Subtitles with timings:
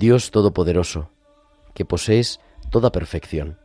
[0.00, 1.10] Dios Todopoderoso,
[1.74, 3.58] que posees toda perfección,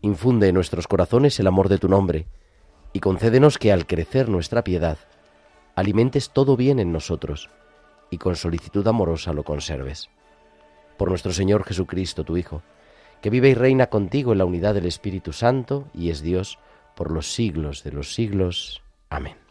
[0.00, 2.26] infunde en nuestros corazones el amor de tu nombre,
[2.94, 4.96] y concédenos que al crecer nuestra piedad,
[5.74, 7.50] alimentes todo bien en nosotros,
[8.08, 10.08] y con solicitud amorosa lo conserves.
[10.96, 12.62] Por nuestro Señor Jesucristo, tu Hijo,
[13.20, 16.58] que vive y reina contigo en la unidad del Espíritu Santo, y es Dios
[16.96, 18.82] por los siglos de los siglos.
[19.10, 19.41] Amén.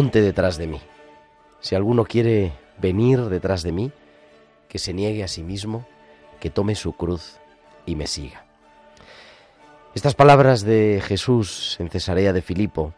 [0.00, 0.80] Ponte detrás de mí.
[1.60, 3.92] Si alguno quiere venir detrás de mí,
[4.66, 5.86] que se niegue a sí mismo,
[6.40, 7.36] que tome su cruz
[7.84, 8.46] y me siga.
[9.94, 12.94] Estas palabras de Jesús en Cesarea de Filipo,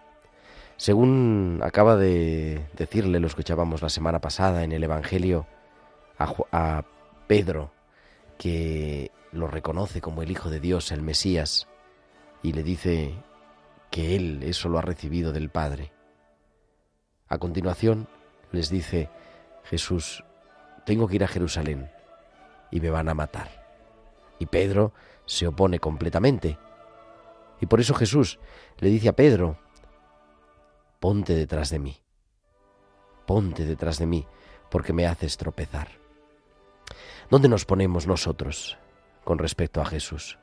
[0.77, 5.49] según acaba de decirle, lo escuchábamos la semana pasada en el Evangelio,
[6.21, 6.85] a, a
[7.27, 7.73] Pedro,
[8.39, 11.67] que lo reconoce como el Hijo de Dios, el Mesías,
[12.45, 13.13] y le dice
[13.91, 15.91] que él eso lo ha recibido del Padre.
[17.33, 18.09] A continuación
[18.51, 19.09] les dice
[19.65, 20.23] Jesús,
[20.85, 21.91] tengo que ir a Jerusalén
[22.71, 23.49] y me van a matar.
[24.39, 24.93] Y Pedro
[25.25, 26.59] se opone completamente.
[27.59, 28.39] Y por eso Jesús
[28.81, 29.57] le dice a Pedro,
[31.01, 31.97] ponte detrás de mí,
[33.25, 34.27] ponte detrás de mí,
[34.71, 35.89] porque me haces tropezar.
[37.31, 38.77] ¿Dónde nos ponemos nosotros
[39.25, 40.39] con respecto a Jesús?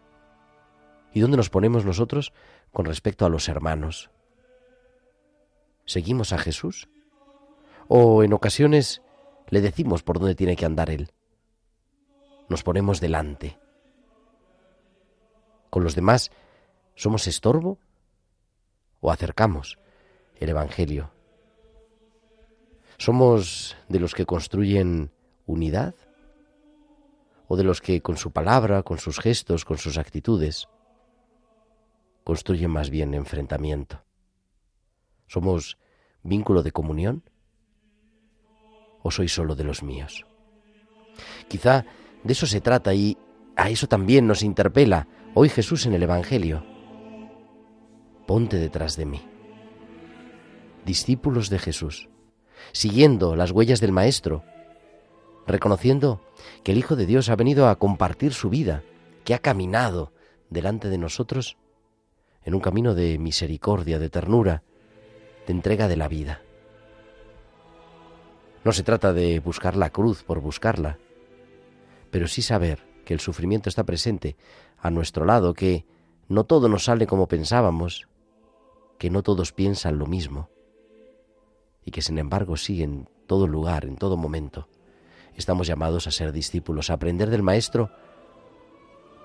[1.14, 2.34] ¿Y dónde nos ponemos nosotros
[2.74, 4.10] con respecto a los hermanos?
[5.90, 6.88] ¿Seguimos a Jesús?
[7.88, 9.02] ¿O en ocasiones
[9.48, 11.10] le decimos por dónde tiene que andar Él?
[12.48, 13.58] Nos ponemos delante.
[15.72, 16.30] ¿Con los demás
[16.94, 17.80] somos estorbo?
[19.02, 19.80] ¿O acercamos
[20.36, 21.10] el Evangelio?
[23.00, 25.12] ¿Somos de los que construyen
[25.48, 25.96] unidad?
[27.48, 30.70] ¿O de los que con su palabra, con sus gestos, con sus actitudes,
[32.24, 34.04] construyen más bien enfrentamiento?
[35.30, 35.78] ¿Somos
[36.24, 37.24] vínculo de comunión?
[39.04, 40.26] ¿O soy solo de los míos?
[41.48, 41.86] Quizá
[42.24, 43.16] de eso se trata y
[43.56, 46.66] a eso también nos interpela hoy Jesús en el Evangelio.
[48.26, 49.22] Ponte detrás de mí.
[50.84, 52.10] Discípulos de Jesús,
[52.72, 54.44] siguiendo las huellas del Maestro,
[55.46, 56.22] reconociendo
[56.64, 58.82] que el Hijo de Dios ha venido a compartir su vida,
[59.26, 60.12] que ha caminado
[60.50, 61.58] delante de nosotros
[62.44, 64.64] en un camino de misericordia, de ternura,
[65.52, 66.42] entrega de la vida.
[68.64, 70.98] No se trata de buscar la cruz por buscarla,
[72.12, 74.36] pero sí saber que el sufrimiento está presente
[74.78, 75.86] a nuestro lado, que
[76.28, 78.08] no todo nos sale como pensábamos,
[78.98, 80.50] que no todos piensan lo mismo,
[81.84, 84.68] y que sin embargo sí en todo lugar, en todo momento,
[85.36, 87.90] estamos llamados a ser discípulos, a aprender del Maestro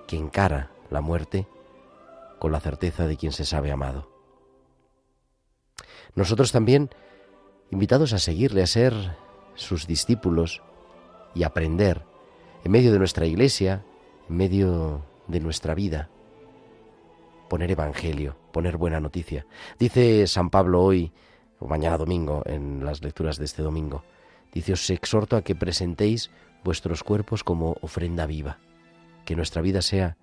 [0.07, 1.49] que encara la muerte
[2.39, 4.14] con la certeza de quien se sabe amado.
[6.15, 6.91] Nosotros también,
[7.71, 8.95] invitados a seguirle, a ser
[9.55, 10.63] sus discípulos
[11.35, 12.03] y aprender
[12.65, 13.85] en medio de nuestra iglesia,
[14.29, 16.09] en medio de nuestra vida,
[17.49, 19.47] poner evangelio, poner buena noticia.
[19.79, 21.13] Dice San Pablo hoy,
[21.59, 24.05] o mañana domingo, en las lecturas de este domingo,
[24.53, 26.31] dice, os exhorto a que presentéis
[26.63, 28.59] vuestros cuerpos como ofrenda viva,
[29.25, 30.17] que nuestra vida sea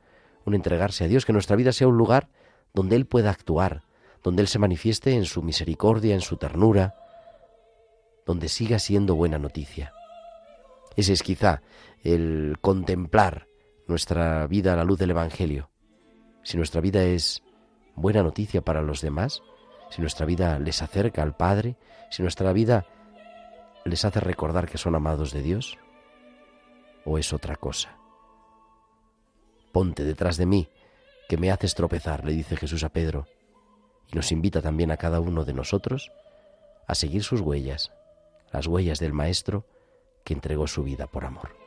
[0.46, 2.30] un entregarse a Dios, que nuestra vida sea un lugar
[2.74, 3.84] donde Él pueda actuar,
[4.24, 6.96] donde Él se manifieste en su misericordia, en su ternura,
[8.26, 9.94] donde siga siendo buena noticia.
[10.96, 11.62] Ese es quizá
[12.04, 13.48] el contemplar
[13.88, 15.70] nuestra vida a la luz del Evangelio,
[16.44, 17.42] si nuestra vida es
[17.96, 19.42] buena noticia para los demás,
[19.90, 21.76] si nuestra vida les acerca al Padre,
[22.10, 22.86] si nuestra vida
[23.86, 25.78] les hace recordar que son amados de Dios,
[27.06, 27.98] o es otra cosa.
[29.72, 30.70] Ponte detrás de mí,
[31.28, 33.28] que me haces tropezar, le dice Jesús a Pedro,
[34.12, 36.12] y nos invita también a cada uno de nosotros
[36.88, 37.92] a seguir sus huellas,
[38.52, 39.66] las huellas del Maestro
[40.24, 41.61] que entregó su vida por amor.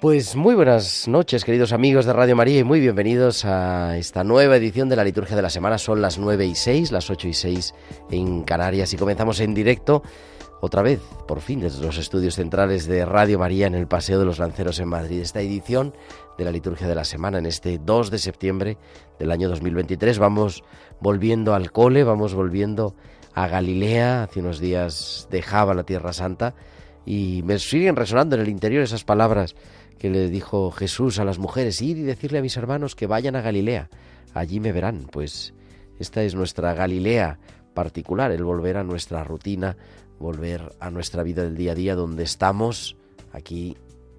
[0.00, 4.56] Pues muy buenas noches, queridos amigos de Radio María, y muy bienvenidos a esta nueva
[4.56, 5.76] edición de la Liturgia de la Semana.
[5.76, 7.74] Son las 9 y 6, las 8 y 6
[8.10, 10.02] en Canarias, y comenzamos en directo
[10.62, 14.24] otra vez, por fin, desde los estudios centrales de Radio María en el Paseo de
[14.24, 15.20] los Lanceros en Madrid.
[15.20, 15.92] Esta edición
[16.38, 18.78] de la Liturgia de la Semana, en este 2 de septiembre
[19.18, 20.64] del año 2023, vamos
[21.00, 22.94] volviendo al cole, vamos volviendo
[23.34, 24.22] a Galilea.
[24.22, 26.54] Hace unos días dejaba la Tierra Santa
[27.06, 29.54] y me siguen resonando en el interior esas palabras
[29.98, 33.36] que le dijo Jesús a las mujeres, ir y decirle a mis hermanos que vayan
[33.36, 33.90] a Galilea,
[34.34, 35.06] allí me verán.
[35.10, 35.54] Pues
[35.98, 37.38] esta es nuestra Galilea
[37.74, 39.76] particular, el volver a nuestra rutina,
[40.18, 42.96] volver a nuestra vida del día a día donde estamos
[43.32, 43.76] aquí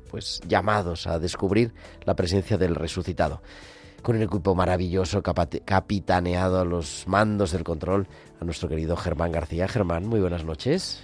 [0.10, 1.74] pues llamados a descubrir
[2.04, 3.42] la presencia del resucitado.
[4.02, 8.08] Con un equipo maravilloso capitaneado a los mandos del control
[8.40, 9.68] a nuestro querido Germán García.
[9.68, 11.04] Germán, muy buenas noches.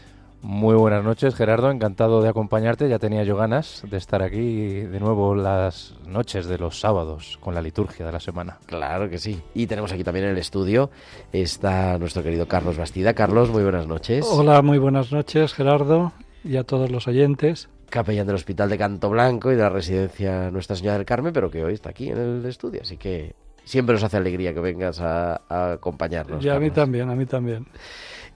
[0.50, 1.70] Muy buenas noches, Gerardo.
[1.72, 2.88] Encantado de acompañarte.
[2.88, 7.54] Ya tenía yo ganas de estar aquí de nuevo las noches de los sábados con
[7.54, 8.58] la liturgia de la semana.
[8.66, 9.42] Claro que sí.
[9.54, 10.90] Y tenemos aquí también en el estudio
[11.34, 13.14] está nuestro querido Carlos Bastida.
[13.14, 14.26] Carlos, muy buenas noches.
[14.32, 16.14] Hola, muy buenas noches, Gerardo,
[16.46, 17.68] y a todos los oyentes.
[17.90, 21.52] Capellán del Hospital de Canto Blanco y de la residencia Nuestra Señora del Carmen, pero
[21.52, 22.84] que hoy está aquí en el estudio.
[22.84, 23.36] Así que
[23.66, 26.42] siempre nos hace alegría que vengas a, acompañarnos.
[26.42, 27.66] Y a mí también, a mí también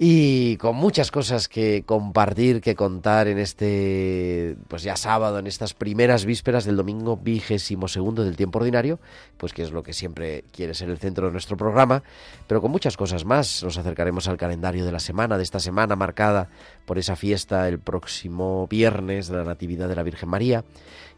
[0.03, 5.75] y con muchas cosas que compartir, que contar en este, pues ya sábado, en estas
[5.75, 8.99] primeras vísperas del domingo vigésimo segundo del tiempo ordinario,
[9.37, 12.01] pues que es lo que siempre quiere ser el centro de nuestro programa,
[12.47, 13.61] pero con muchas cosas más.
[13.63, 16.49] Nos acercaremos al calendario de la semana, de esta semana marcada
[16.87, 20.65] por esa fiesta el próximo viernes de la Natividad de la Virgen María,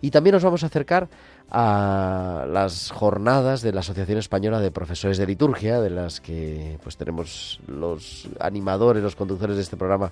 [0.02, 1.08] y también nos vamos a acercar
[1.50, 6.98] a las jornadas de la Asociación Española de Profesores de Liturgia, de las que pues
[6.98, 10.12] tenemos los animadores, los conductores de este programa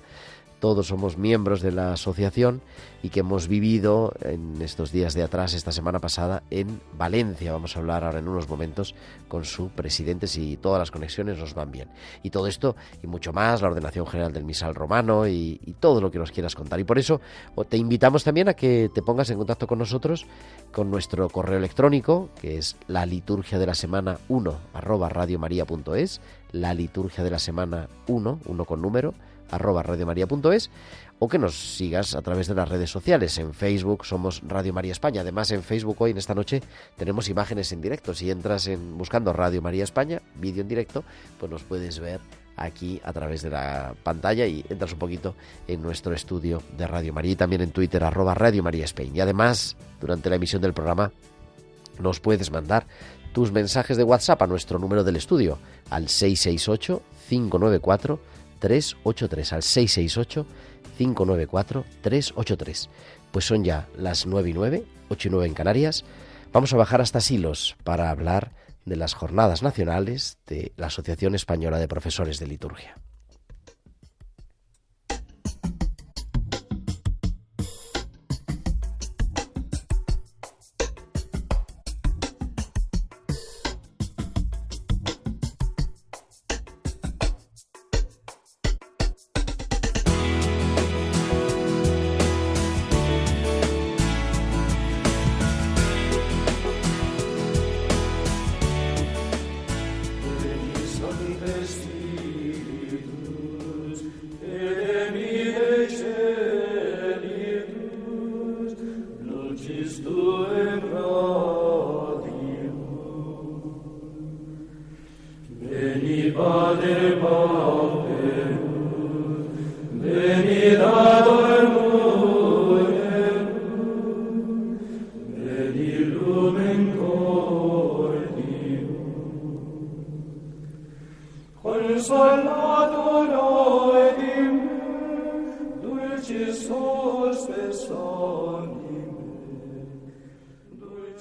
[0.62, 2.62] todos somos miembros de la asociación
[3.02, 7.50] y que hemos vivido en estos días de atrás, esta semana pasada, en Valencia.
[7.50, 8.94] Vamos a hablar ahora en unos momentos
[9.26, 11.88] con su presidente si todas las conexiones nos van bien.
[12.22, 16.12] Y todo esto y mucho más, la ordenación general del misal romano y, todo lo
[16.12, 16.78] que nos quieras contar.
[16.78, 17.20] Y por eso
[17.68, 20.26] te invitamos también a que te pongas en contacto con nosotros
[20.70, 26.20] con nuestro correo electrónico, que es la liturgia de la semana 1 arroba radiomaria.es,
[26.52, 29.12] la liturgia de la semana 1, 1 con número,
[29.52, 30.70] arroba radiomaria.es
[31.18, 33.38] o que nos sigas a través de las redes sociales.
[33.38, 35.20] En Facebook somos Radio María España.
[35.20, 36.60] Además, en Facebook hoy, en esta noche,
[36.96, 38.12] tenemos imágenes en directo.
[38.12, 41.04] Si entras en buscando Radio María España, vídeo en directo,
[41.38, 42.20] pues nos puedes ver
[42.56, 45.36] aquí a través de la pantalla y entras un poquito
[45.68, 49.12] en nuestro estudio de Radio María y también en Twitter, arroba Radio María España.
[49.14, 51.12] Y además, durante la emisión del programa,
[52.00, 52.86] nos puedes mandar
[53.32, 58.18] tus mensajes de WhatsApp a nuestro número del estudio, al 668 594
[58.62, 60.46] 383 al 668
[60.96, 62.90] 594 383.
[63.32, 66.04] Pues son ya las 9 y 9, 8 y 9 en Canarias.
[66.52, 68.52] Vamos a bajar hasta Silos para hablar
[68.84, 72.94] de las jornadas nacionales de la Asociación Española de Profesores de Liturgia.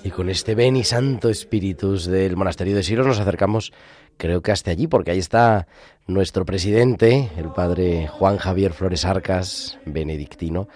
[0.03, 3.71] Y con este ven y Santo Espíritus del Monasterio de Silos nos acercamos,
[4.17, 5.67] creo que hasta allí, porque ahí está
[6.07, 10.67] nuestro presidente, el padre Juan Javier Flores Arcas, benedictino,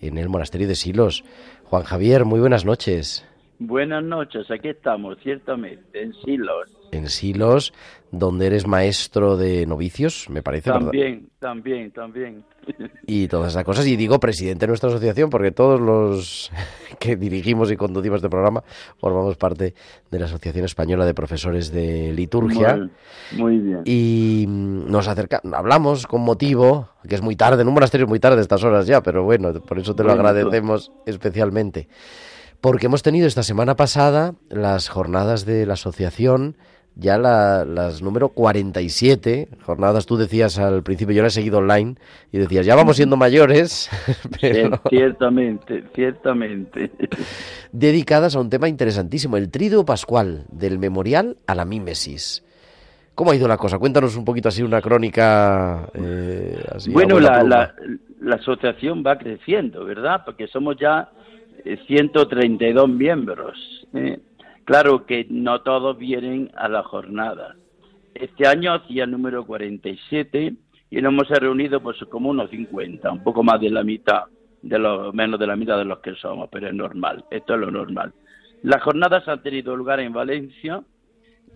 [0.00, 1.24] en el Monasterio de Silos.
[1.64, 3.26] Juan Javier, muy buenas noches.
[3.58, 6.70] Buenas noches, aquí estamos, ciertamente, en Silos.
[6.92, 7.72] En Silos,
[8.10, 10.70] donde eres maestro de novicios, me parece.
[10.70, 12.44] También, también, también.
[13.06, 13.86] Y todas esas cosas.
[13.86, 16.50] Y digo presidente de nuestra asociación porque todos los
[16.98, 18.62] que dirigimos y conducimos este programa
[18.98, 19.74] formamos parte
[20.10, 22.88] de la Asociación Española de Profesores de Liturgia.
[23.36, 23.82] Muy, bien.
[23.84, 28.20] Y nos acercamos, hablamos con motivo, que es muy tarde, en un monasterio es muy
[28.20, 31.88] tarde estas horas ya, pero bueno, por eso te lo agradecemos especialmente.
[32.60, 36.56] Porque hemos tenido esta semana pasada las jornadas de la asociación
[36.98, 40.04] ya las número 47 jornadas.
[40.04, 41.94] Tú decías al principio, yo la he seguido online
[42.32, 43.88] y decías, ya vamos siendo mayores.
[44.90, 46.90] Ciertamente, ciertamente.
[47.72, 52.44] Dedicadas a un tema interesantísimo, el triduo pascual, del memorial a la mímesis.
[53.14, 53.78] ¿Cómo ha ido la cosa?
[53.78, 55.88] Cuéntanos un poquito así una crónica.
[55.94, 56.60] Eh,
[56.92, 57.74] bueno, la, la,
[58.20, 60.22] la, asociación va creciendo, ¿verdad?
[60.24, 61.10] Porque somos ya
[61.86, 63.86] 132 miembros.
[63.94, 64.20] ¿eh?
[64.68, 67.56] Claro que no todos vienen a la jornada.
[68.14, 70.52] Este año hacía el número 47
[70.90, 74.24] y nos hemos reunido pues como unos 50, un poco más de la mitad,
[74.60, 74.78] de
[75.14, 78.12] menos de la mitad de los que somos, pero es normal, esto es lo normal.
[78.62, 80.82] Las jornadas han tenido lugar en Valencia,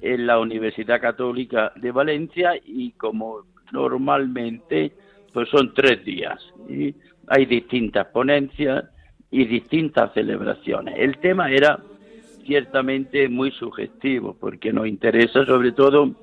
[0.00, 3.42] en la Universidad Católica de Valencia y como
[3.72, 4.92] normalmente
[5.34, 6.40] pues son tres días
[7.26, 8.84] hay distintas ponencias
[9.30, 10.94] y distintas celebraciones.
[10.96, 11.78] El tema era
[12.46, 16.14] ciertamente muy sugestivo, porque nos interesa sobre todo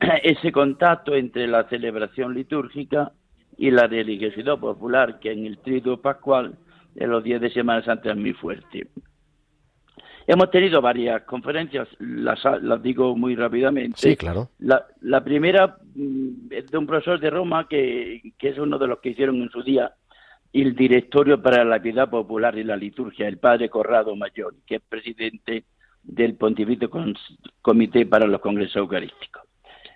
[0.22, 3.12] ese contacto entre la celebración litúrgica
[3.56, 6.56] y la religiosidad popular, que en el triduo pascual
[6.94, 8.88] de los días de Semana Santa es muy fuerte.
[10.26, 13.98] Hemos tenido varias conferencias, las, las digo muy rápidamente.
[13.98, 14.48] Sí, claro.
[14.58, 18.86] La, la primera mm, es de un profesor de Roma que, que es uno de
[18.86, 19.92] los que hicieron en su día
[20.62, 24.82] el directorio para la piedad popular y la liturgia, el padre Corrado Mayor, que es
[24.82, 25.64] presidente
[26.02, 26.90] del Pontificio
[27.60, 29.42] Comité para los Congresos Eucarísticos.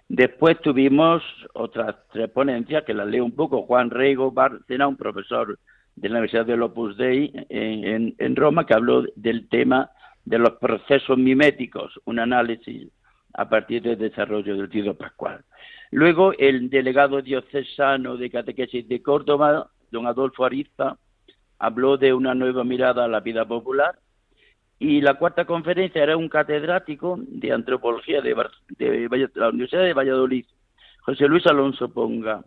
[0.09, 1.23] Después tuvimos
[1.53, 3.62] otras tres ponencias, que las leo un poco.
[3.62, 5.59] Juan Reigo Bárcena, un profesor
[5.95, 9.91] de la Universidad de Opus Dei en, en, Roma, que habló del tema
[10.25, 12.88] de los procesos miméticos, un análisis
[13.35, 15.45] a partir del desarrollo del Tito Pascual.
[15.91, 20.97] Luego, el delegado diocesano de Catequesis de Córdoba, don Adolfo Ariza,
[21.59, 23.99] habló de una nueva mirada a la vida popular.
[24.78, 28.35] Y la cuarta conferencia era un catedrático de antropología de,
[29.35, 30.47] la Universidad de Valladolid,
[31.00, 32.45] José Luis Alonso Ponga,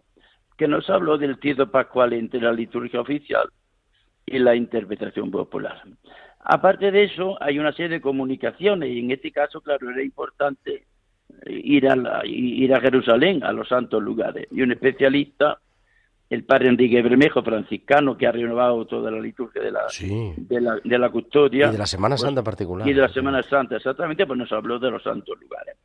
[0.58, 3.50] que nos habló del tito pascual entre la liturgia oficial
[4.26, 5.82] y la interpretación popular.
[6.40, 10.86] Aparte de eso, hay una serie de comunicaciones y en este caso, claro, era importante
[11.48, 14.48] ir a, ir a Jerusalén, a los santos lugares.
[14.52, 15.60] Y un especialista
[16.32, 21.10] el padre Enrique Bermejo, franciscano, que ha renovado toda la liturgia de la, de la,
[21.10, 21.68] custodia.
[21.68, 22.88] Y de la Semana pues, Santa en particular.
[22.88, 25.76] Y de la Semana Santa, exactamente, pues nos habló de los santos lugares.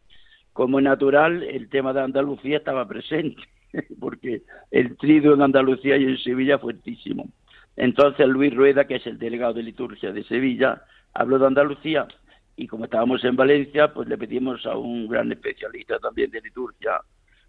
[0.53, 3.43] Como es natural, el tema de Andalucía estaba presente,
[4.01, 7.27] porque el trido en Andalucía y en Sevilla fue fuertísimo.
[7.75, 10.81] Entonces Luis Rueda, que es el delegado de liturgia de Sevilla,
[11.13, 12.07] habló de Andalucía
[12.55, 17.01] y como estábamos en Valencia, pues le pedimos a un gran especialista también de liturgia,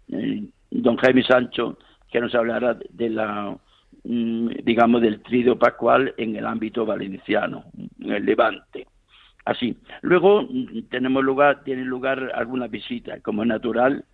[0.08, 1.78] eh, don Jaime Sancho,
[2.10, 3.56] que nos hablará de la
[4.04, 7.64] mm, digamos del trido pascual en el ámbito valenciano,
[8.00, 8.86] en el Levante.
[9.44, 9.76] Así.
[10.02, 14.04] Luego mm, tenemos lugar, tienen lugar algunas visitas, como es natural,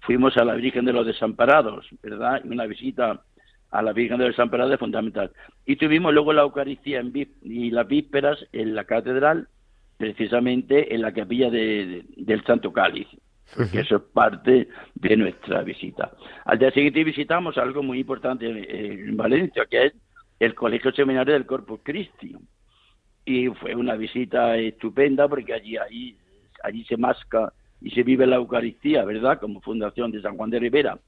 [0.00, 2.42] fuimos a la Virgen de los Desamparados, ¿verdad?
[2.44, 3.22] Y una visita
[3.70, 5.30] a la Virgen de los Desamparados es fundamental.
[5.64, 9.48] Y tuvimos luego la Eucaristía en, y las vísperas en la catedral,
[9.96, 13.08] precisamente en la capilla de, del Santo Cáliz
[13.72, 16.12] eso es parte de nuestra visita.
[16.44, 19.92] Al día siguiente visitamos algo muy importante en Valencia, que es
[20.40, 22.36] el Colegio Seminario del Corpus Christi.
[23.24, 26.16] Y fue una visita estupenda porque allí, allí,
[26.64, 29.38] allí se masca y se vive la Eucaristía, ¿verdad?
[29.38, 30.98] Como fundación de San Juan de Rivera.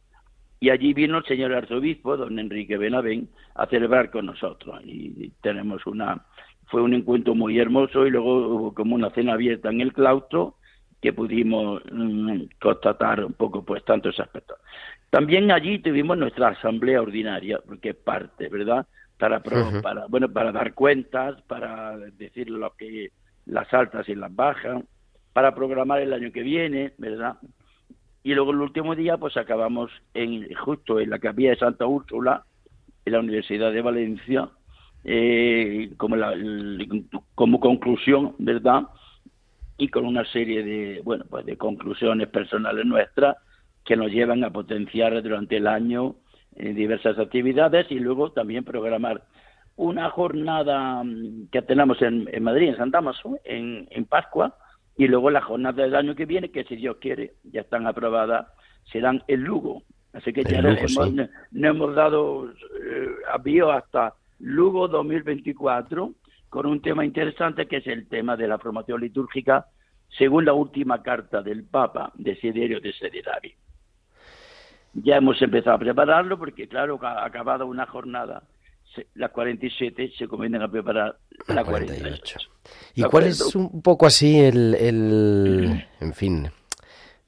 [0.60, 4.80] Y allí vino el señor arzobispo, don Enrique Benavén, a celebrar con nosotros.
[4.84, 6.24] Y tenemos una,
[6.66, 10.56] fue un encuentro muy hermoso y luego hubo como una cena abierta en el claustro
[11.04, 14.56] que pudimos mm, constatar un poco pues tantos aspectos.
[15.10, 18.86] También allí tuvimos nuestra asamblea ordinaria, porque es parte, ¿verdad?
[19.18, 23.10] Para, para, bueno, para dar cuentas, para decir lo que
[23.44, 24.82] las altas y las bajas,
[25.34, 27.36] para programar el año que viene, ¿verdad?
[28.22, 32.46] Y luego el último día, pues acabamos en, justo en la capilla de Santa Úrsula,
[33.04, 34.48] en la Universidad de Valencia,
[35.04, 36.32] eh, como, la,
[37.34, 38.84] como conclusión, ¿verdad?
[39.76, 43.36] Y con una serie de, bueno, pues de conclusiones personales nuestras
[43.84, 46.16] que nos llevan a potenciar durante el año
[46.56, 49.22] eh, diversas actividades y luego también programar
[49.76, 54.56] una jornada mm, que tenemos en, Madrid, en San Damaso, en, en Pascua,
[54.96, 58.46] y luego la jornada del año que viene, que si Dios quiere, ya están aprobadas,
[58.92, 59.82] serán en Lugo.
[60.12, 66.12] Así que ya no hemos, dado eh, avío hasta Lugo 2024
[66.54, 69.66] con un tema interesante que es el tema de la formación litúrgica
[70.16, 73.52] según la última carta del Papa Desiderio de Sederavi.
[74.92, 78.44] Ya hemos empezado a prepararlo porque, claro, ha acabado una jornada
[79.16, 81.18] las 47 se comienzan a preparar
[81.48, 82.38] la, 48.
[82.94, 86.48] ¿Y cuál es un poco así el, el, en fin,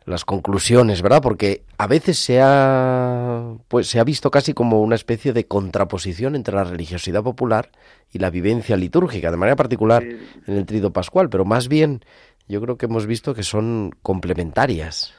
[0.07, 1.21] las conclusiones, ¿verdad?
[1.21, 6.37] Porque a veces se ha, pues, se ha visto casi como una especie de contraposición
[6.37, 7.71] entre la religiosidad popular
[8.13, 12.01] y la vivencia litúrgica, de manera particular en el trido pascual, pero más bien
[12.49, 15.13] yo creo que hemos visto que son complementarias.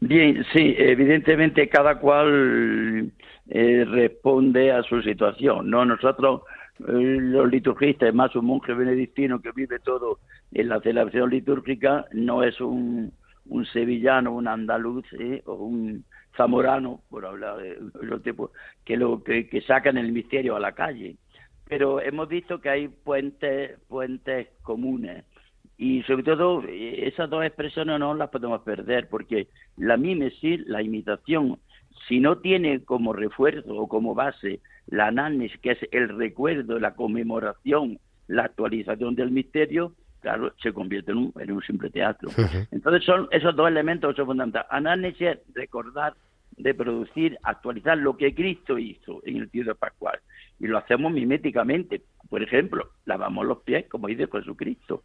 [0.00, 3.12] Bien, sí, evidentemente cada cual
[3.48, 5.84] eh, responde a su situación, ¿no?
[5.84, 6.42] Nosotros,
[6.80, 10.18] eh, los liturgistas, más un monje benedictino que vive todo
[10.52, 13.12] en la celebración litúrgica, no es un,
[13.50, 15.42] un sevillano, un andaluz ¿eh?
[15.44, 16.04] o un
[16.36, 18.50] zamorano, por hablar de los tipos,
[18.84, 21.16] que, lo, que, sacan el misterio a la calle.
[21.68, 25.24] Pero hemos visto que hay puentes, puentes comunes
[25.76, 31.58] y sobre todo, esas dos expresiones no las podemos perder, porque la mimesis, la imitación,
[32.06, 36.94] si no tiene como refuerzo o como base la anamnesis, que es el recuerdo, la
[36.94, 42.30] conmemoración, la actualización del misterio, claro, se convierte en un, en un simple teatro.
[42.70, 45.20] Entonces son esos dos elementos son fundamentales.
[45.20, 46.14] Es recordar,
[46.56, 50.18] reproducir, actualizar lo que Cristo hizo en el de pascual.
[50.58, 52.02] Y lo hacemos miméticamente.
[52.28, 55.02] Por ejemplo, lavamos los pies, como dice Jesucristo.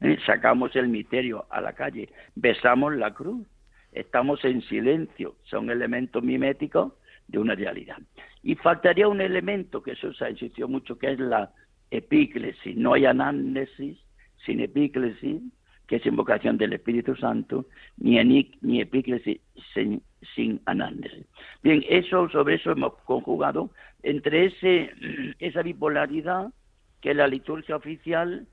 [0.00, 0.18] ¿eh?
[0.26, 3.46] sacamos el misterio a la calle, besamos la cruz,
[3.92, 6.92] estamos en silencio, son elementos miméticos
[7.28, 7.98] de una realidad.
[8.42, 11.50] Y faltaría un elemento que eso se ha insistido mucho, que es la
[11.90, 12.76] epíclesis.
[12.76, 13.98] No hay anánesis
[14.44, 15.42] sin epíclesis,
[15.86, 17.66] que es invocación del Espíritu Santo,
[17.98, 18.22] ni,
[18.62, 19.40] ni epíclesis
[19.74, 20.02] sin,
[20.34, 21.26] sin anánesis.
[21.62, 23.70] Bien, eso, sobre eso hemos conjugado
[24.02, 24.90] entre ese,
[25.38, 26.52] esa bipolaridad
[27.00, 28.46] que es la liturgia oficial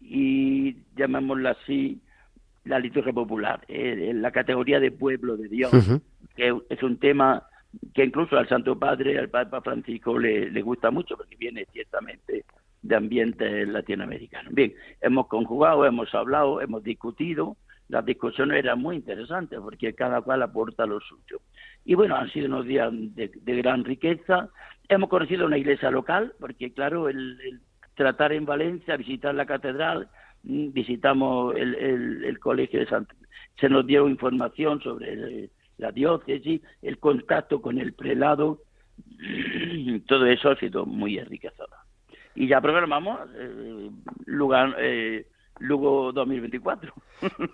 [0.00, 2.00] y llamémosla así,
[2.64, 5.72] la liturgia popular, eh, la categoría de pueblo de Dios,
[6.36, 7.46] que es un tema
[7.94, 12.44] que incluso al Santo Padre, al Papa Francisco, le, le gusta mucho, porque viene ciertamente
[12.82, 14.50] de ambiente latinoamericano.
[14.52, 17.56] Bien, hemos conjugado, hemos hablado, hemos discutido,
[17.88, 21.40] las discusiones eran muy interesantes porque cada cual aporta lo suyo.
[21.84, 24.48] Y bueno, han sido unos días de, gran riqueza.
[24.88, 27.60] Hemos conocido una iglesia local, porque claro, el
[27.94, 30.08] tratar en Valencia, visitar la catedral,
[30.42, 33.14] mm, visitamos el, colegio de Santa.
[33.60, 38.60] Se nos dio información sobre la diócesis, el contacto con el prelado,
[40.06, 41.81] todo eso ha sido muy enriquecedor.
[42.34, 43.90] Y ya programamos eh,
[44.26, 45.26] lugar, eh,
[45.60, 46.92] Lugo 2024.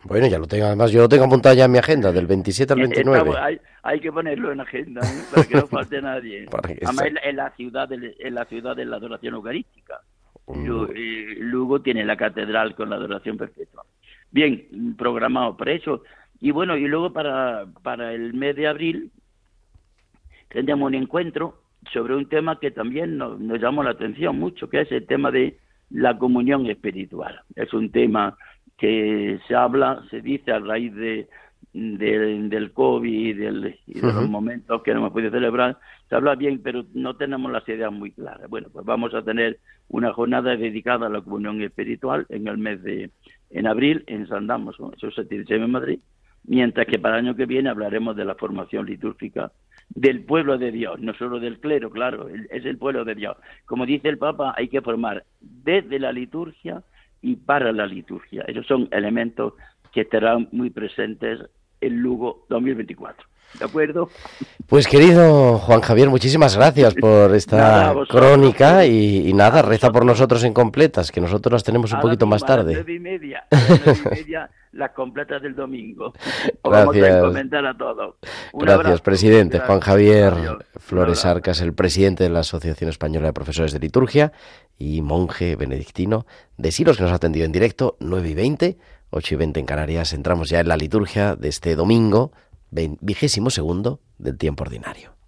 [0.05, 2.73] Bueno, ya lo tengo, además yo lo tengo apuntado ya en mi agenda, del 27
[2.73, 3.35] al 29.
[3.83, 5.25] hay, que ponerlo en agenda, ¿eh?
[5.31, 6.47] para que no falte nadie.
[6.87, 10.01] Además, en la, ciudad en la ciudad de la adoración eucarística.
[10.47, 13.85] Lugo tiene la catedral con la adoración perpetua.
[14.31, 16.03] Bien, programado para eso.
[16.41, 19.11] Y bueno, y luego para, para el mes de abril
[20.49, 21.61] tendríamos un encuentro
[21.93, 25.31] sobre un tema que también nos, nos llamó la atención mucho, que es el tema
[25.31, 25.59] de
[25.91, 27.41] la comunión espiritual.
[27.55, 28.37] Es un tema
[28.77, 31.29] que se habla, se dice a raíz de,
[31.73, 36.61] del COVID y, del, de los momentos que no hemos podido celebrar, se habla bien,
[36.63, 38.49] pero no tenemos las ideas muy claras.
[38.49, 42.83] Bueno, pues vamos a tener una jornada dedicada a la comunión espiritual en el mes
[42.83, 43.11] de
[43.51, 46.01] en abril en San Damaso, eso se tiene en Madrid,
[46.45, 49.53] mientras que para el año que viene hablaremos de la formación litúrgica
[49.91, 53.37] del pueblo de Dios, no solo del clero, claro, es el pueblo de Dios.
[53.65, 56.83] Como dice el Papa, hay que formar desde la liturgia
[57.23, 58.45] y para la liturgia.
[58.47, 59.55] Esos son elementos
[59.93, 61.41] que estarán muy presentes
[61.81, 63.27] en Lugo 2024.
[63.59, 64.09] ¿De acuerdo?
[64.67, 70.53] Pues querido Juan Javier, muchísimas gracias por esta crónica y, nada, reza por nosotros en
[70.53, 72.75] completas, que nosotros las tenemos un poquito más tarde.
[72.75, 76.13] A las y media, y media las completas del domingo.
[76.65, 77.23] gracias.
[77.23, 78.15] Vamos a, a todos.
[78.53, 79.59] gracias, presidente.
[79.61, 80.35] Juan Javier
[80.77, 84.33] Flores Arcas, el presidente de la Asociación Española de Profesores de Liturgia
[84.79, 88.79] y monje benedictino de Silos, que nos ha atendido en directo, 9 y 20,
[89.11, 90.13] 8 y 20 en Canarias.
[90.13, 92.33] Entramos ya en la liturgia de este domingo,
[92.71, 95.19] vigésimo segundo del tiempo ordinario.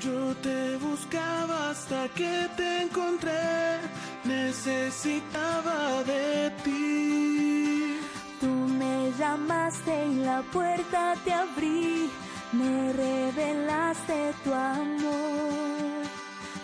[0.00, 3.80] Yo te buscaba hasta que te encontré,
[4.24, 7.98] necesitaba de ti.
[8.40, 12.08] Tú me llamaste y la puerta te abrí,
[12.52, 16.04] me revelaste tu amor.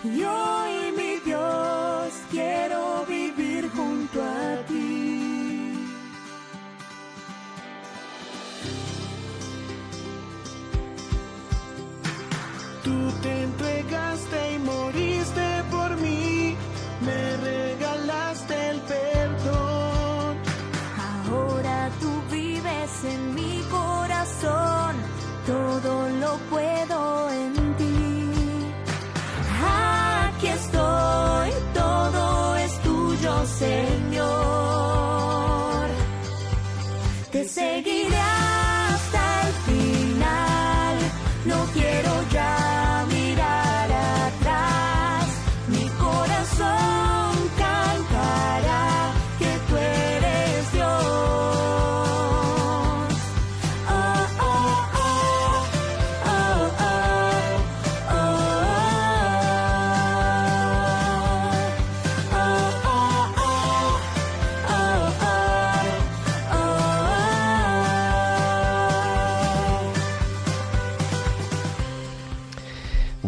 [0.05, 1.04] Y hoy, mi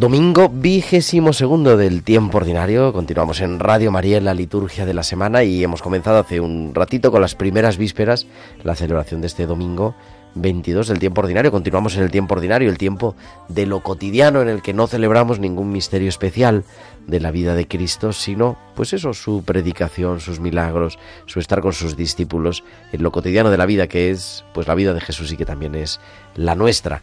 [0.07, 2.92] Domingo vigésimo segundo del tiempo ordinario.
[2.92, 6.73] Continuamos en Radio María en la liturgia de la semana y hemos comenzado hace un
[6.77, 8.29] ratito con las primeras vísperas
[8.62, 9.97] la celebración de este domingo
[10.37, 11.51] 22 del tiempo ordinario.
[11.51, 13.16] Continuamos en el tiempo ordinario, el tiempo
[13.49, 16.64] de lo cotidiano en el que no celebramos ningún misterio especial
[17.07, 21.72] de la vida de Cristo, sino pues eso, su predicación, sus milagros, su estar con
[21.72, 25.33] sus discípulos en lo cotidiano de la vida que es pues la vida de Jesús
[25.33, 26.01] y que también es
[26.35, 27.03] la nuestra.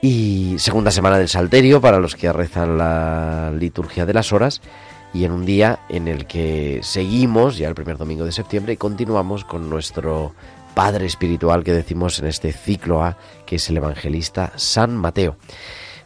[0.00, 4.62] Y segunda semana del Salterio para los que rezan la liturgia de las horas
[5.12, 8.76] y en un día en el que seguimos ya el primer domingo de septiembre y
[8.76, 10.32] continuamos con nuestro
[10.80, 15.36] padre espiritual que decimos en este ciclo A, que es el evangelista San Mateo.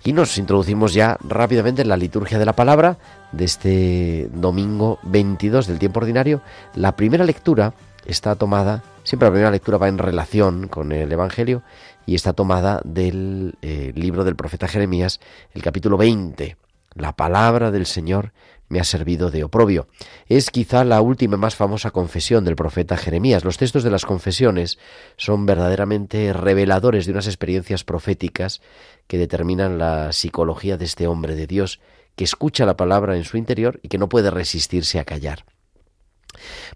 [0.02, 2.98] Y nos introducimos ya rápidamente en la liturgia de la palabra
[3.30, 6.42] de este domingo 22 del tiempo ordinario.
[6.74, 7.72] La primera lectura
[8.04, 11.62] está tomada, siempre la primera lectura va en relación con el Evangelio
[12.04, 15.20] y está tomada del eh, libro del profeta Jeremías,
[15.52, 16.56] el capítulo 20.
[16.94, 18.32] La palabra del Señor
[18.74, 19.87] me ha servido de oprobio.
[20.26, 23.44] Es quizá la última más famosa confesión del profeta Jeremías.
[23.44, 24.80] Los textos de las confesiones
[25.16, 28.60] son verdaderamente reveladores de unas experiencias proféticas
[29.06, 31.78] que determinan la psicología de este hombre de Dios
[32.16, 35.44] que escucha la palabra en su interior y que no puede resistirse a callar.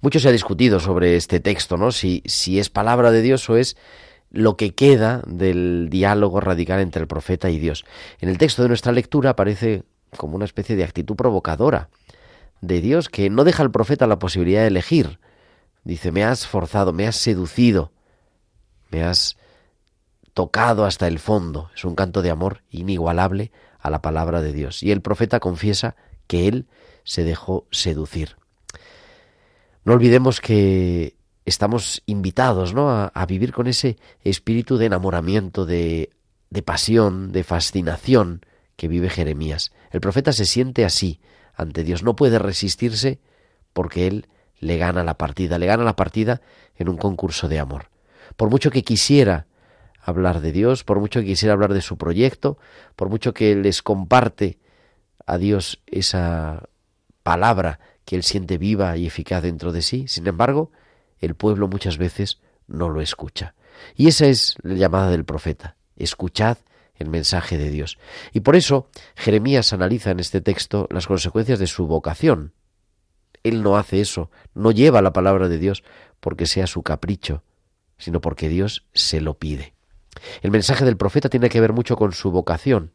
[0.01, 1.91] Mucho se ha discutido sobre este texto, ¿no?
[1.91, 3.77] Si, si es palabra de Dios o es
[4.31, 7.85] lo que queda del diálogo radical entre el profeta y Dios.
[8.21, 9.83] En el texto de nuestra lectura aparece
[10.17, 11.89] como una especie de actitud provocadora
[12.61, 15.19] de Dios que no deja al profeta la posibilidad de elegir.
[15.85, 17.93] Dice, me has forzado, me has seducido,
[18.91, 19.37] me has
[20.35, 21.71] tocado hasta el fondo.
[21.75, 24.83] Es un canto de amor inigualable a la palabra de Dios.
[24.83, 26.67] Y el profeta confiesa que él
[27.05, 28.37] se dejó seducir.
[29.85, 31.17] No olvidemos que
[31.47, 32.91] estamos invitados ¿no?
[32.91, 36.11] a, vivir con ese espíritu de enamoramiento, de,
[36.51, 38.45] de pasión, de fascinación
[38.77, 39.73] que vive Jeremías.
[39.91, 41.21] El profeta se siente así
[41.55, 43.21] ante Dios, no puede resistirse
[43.73, 44.29] porque él
[44.61, 46.41] le gana la partida, le gana la partida
[46.77, 47.91] en un concurso de amor.
[48.37, 49.47] Por mucho que quisiera
[50.01, 52.59] hablar de Dios, por mucho que quisiera hablar de su proyecto,
[52.97, 54.59] por mucho que les comparte
[55.27, 56.69] a Dios esa
[57.23, 60.71] palabra que él siente viva y eficaz dentro de sí, sin embargo,
[61.21, 63.55] el pueblo muchas veces no lo escucha.
[63.95, 65.77] Y esa es la llamada del profeta.
[65.97, 66.59] Escuchad
[66.99, 67.99] el mensaje de Dios.
[68.33, 72.53] Y por eso Jeremías analiza en este texto las consecuencias de su vocación.
[73.43, 75.85] Él no hace eso, no lleva la palabra de Dios
[76.21, 77.45] porque sea su capricho,
[77.97, 79.75] sino porque Dios se lo pide.
[80.43, 82.93] El mensaje del profeta tiene que ver mucho con su vocación.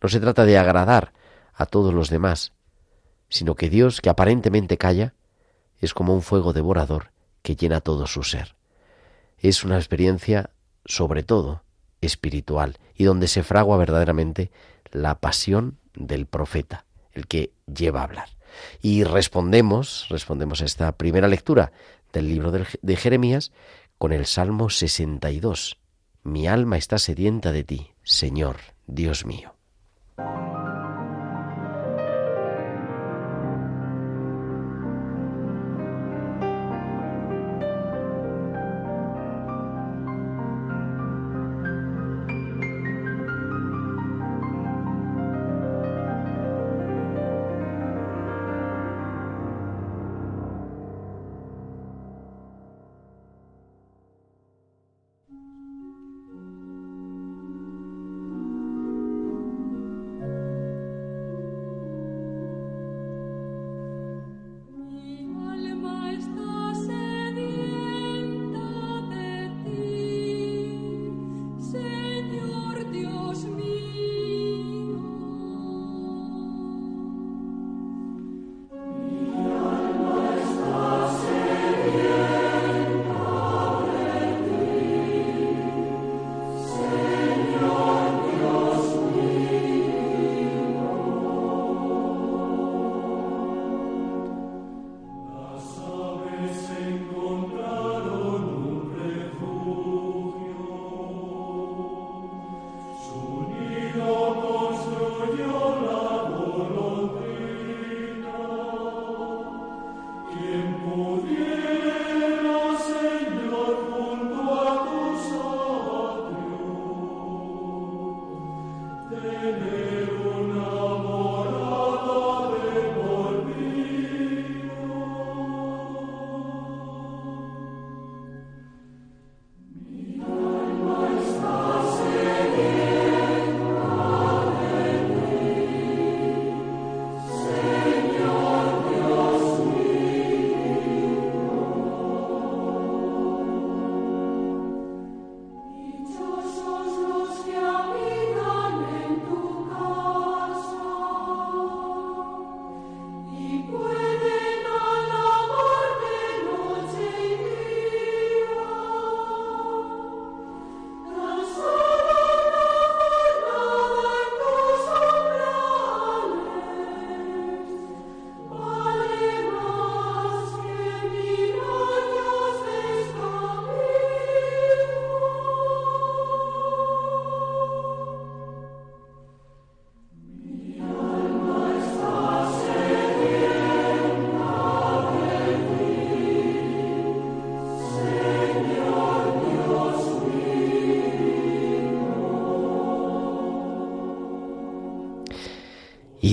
[0.00, 1.12] No se trata de agradar
[1.52, 2.52] a todos los demás,
[3.28, 5.14] sino que Dios, que aparentemente calla,
[5.78, 7.10] es como un fuego devorador
[7.42, 8.54] que llena todo su ser.
[9.38, 10.50] es una experiencia
[10.84, 11.64] sobre todo
[12.02, 14.50] espiritual y donde se fragua verdaderamente
[14.90, 18.28] la pasión del profeta, el que lleva a hablar.
[18.82, 21.72] Y respondemos, respondemos a esta primera lectura
[22.12, 23.52] del libro de Jeremías
[23.96, 25.78] con el Salmo 62.
[26.22, 29.54] Mi alma está sedienta de ti, Señor, Dios mío.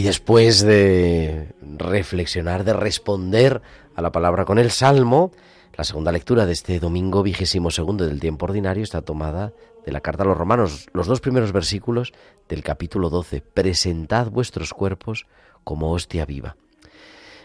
[0.09, 3.61] Después de reflexionar, de responder
[3.93, 5.31] a la palabra con el Salmo,
[5.77, 9.53] la segunda lectura de este domingo vigésimo segundo del tiempo ordinario está tomada
[9.85, 12.11] de la carta a los romanos, los dos primeros versículos
[12.47, 13.41] del capítulo 12.
[13.41, 15.27] Presentad vuestros cuerpos
[15.63, 16.57] como hostia viva.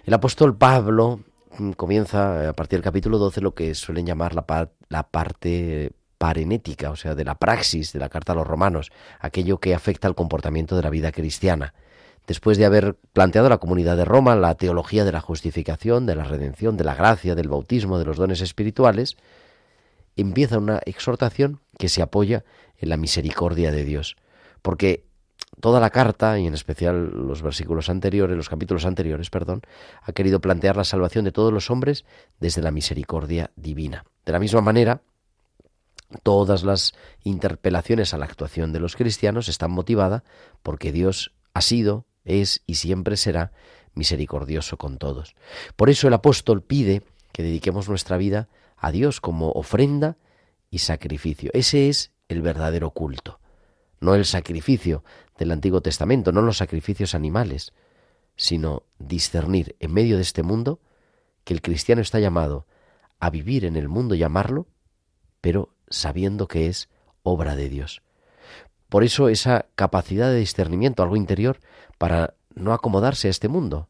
[0.06, 1.20] El apóstol Pablo
[1.76, 6.96] comienza a partir del capítulo 12 lo que suelen llamar la, la parte parenética, o
[6.96, 10.76] sea, de la praxis de la carta a los romanos, aquello que afecta al comportamiento
[10.76, 11.74] de la vida cristiana
[12.26, 16.24] después de haber planteado la comunidad de Roma la teología de la justificación, de la
[16.24, 19.16] redención, de la gracia, del bautismo, de los dones espirituales,
[20.16, 22.44] empieza una exhortación que se apoya
[22.78, 24.16] en la misericordia de Dios.
[24.62, 25.04] Porque
[25.60, 29.62] toda la carta, y en especial los versículos anteriores, los capítulos anteriores, perdón,
[30.02, 32.04] ha querido plantear la salvación de todos los hombres
[32.40, 34.04] desde la misericordia divina.
[34.24, 35.02] De la misma manera,
[36.22, 40.22] todas las interpelaciones a la actuación de los cristianos están motivadas
[40.62, 43.52] porque Dios ha sido, es y siempre será
[43.94, 45.34] misericordioso con todos.
[45.76, 50.16] Por eso el apóstol pide que dediquemos nuestra vida a Dios como ofrenda
[50.70, 51.50] y sacrificio.
[51.54, 53.40] Ese es el verdadero culto,
[54.00, 55.04] no el sacrificio
[55.38, 57.72] del Antiguo Testamento, no los sacrificios animales,
[58.36, 60.80] sino discernir en medio de este mundo
[61.44, 62.66] que el cristiano está llamado
[63.20, 64.66] a vivir en el mundo y amarlo,
[65.40, 66.88] pero sabiendo que es
[67.22, 68.02] obra de Dios.
[68.94, 71.58] Por eso esa capacidad de discernimiento, algo interior,
[71.98, 73.88] para no acomodarse a este mundo,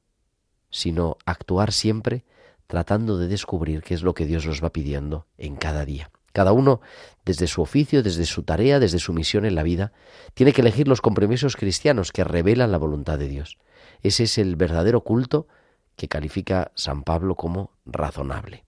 [0.71, 2.25] sino actuar siempre
[2.69, 6.11] tratando de descubrir qué es lo que Dios nos va pidiendo en cada día.
[6.33, 6.81] Cada uno,
[7.27, 9.93] desde su oficio, desde su tarea, desde su misión en la vida,
[10.33, 13.59] tiene que elegir los compromisos cristianos que revelan la voluntad de Dios.
[14.03, 15.49] Ese es el verdadero culto
[15.97, 18.65] que califica San Pablo como razonable.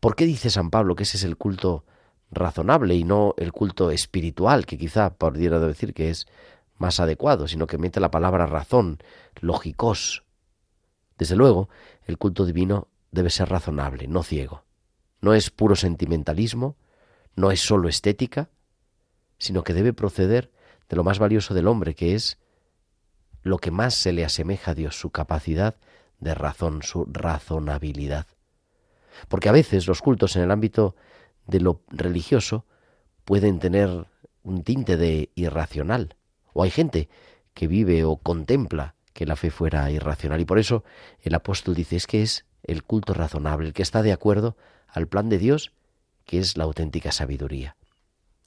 [0.00, 1.84] ¿Por qué dice San Pablo que ese es el culto
[2.30, 6.26] razonable y no el culto espiritual, que quizá pudiera decir que es
[6.78, 8.98] más adecuado, sino que mete la palabra razón,
[9.40, 10.24] lógicos.
[11.18, 11.68] Desde luego,
[12.04, 14.64] el culto divino debe ser razonable, no ciego.
[15.20, 16.76] No es puro sentimentalismo,
[17.34, 18.50] no es solo estética,
[19.38, 20.50] sino que debe proceder
[20.88, 22.38] de lo más valioso del hombre, que es
[23.42, 25.76] lo que más se le asemeja a Dios, su capacidad
[26.20, 28.26] de razón, su razonabilidad.
[29.28, 30.94] Porque a veces los cultos en el ámbito
[31.46, 32.64] de lo religioso
[33.24, 34.06] pueden tener
[34.42, 36.16] un tinte de irracional.
[36.52, 37.08] O hay gente
[37.54, 40.40] que vive o contempla que la fe fuera irracional.
[40.40, 40.84] Y por eso
[41.22, 44.56] el apóstol dice es que es el culto razonable, el que está de acuerdo
[44.88, 45.72] al plan de Dios,
[46.24, 47.76] que es la auténtica sabiduría.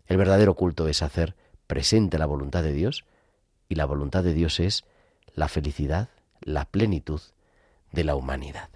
[0.05, 1.35] El verdadero culto es hacer
[1.67, 3.05] presente la voluntad de Dios,
[3.67, 4.83] y la voluntad de Dios es
[5.33, 6.09] la felicidad,
[6.41, 7.21] la plenitud
[7.91, 8.69] de la humanidad.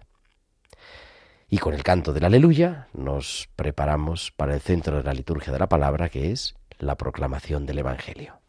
[1.53, 5.59] Y con el canto del aleluya nos preparamos para el centro de la liturgia de
[5.59, 8.39] la palabra, que es la proclamación del Evangelio.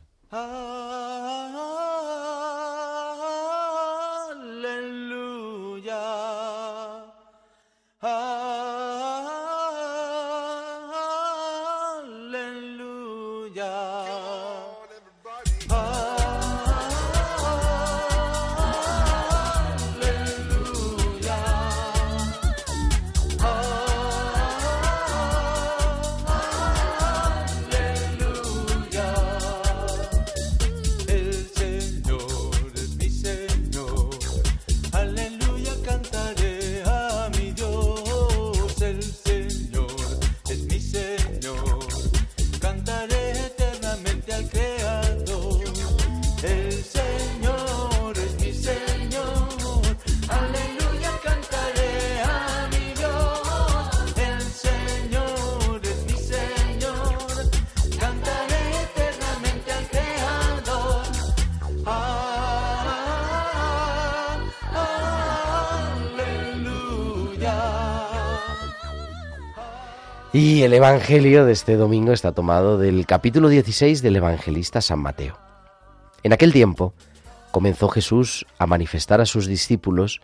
[70.34, 75.38] Y el Evangelio de este domingo está tomado del capítulo 16 del Evangelista San Mateo.
[76.24, 76.92] En aquel tiempo
[77.52, 80.20] comenzó Jesús a manifestar a sus discípulos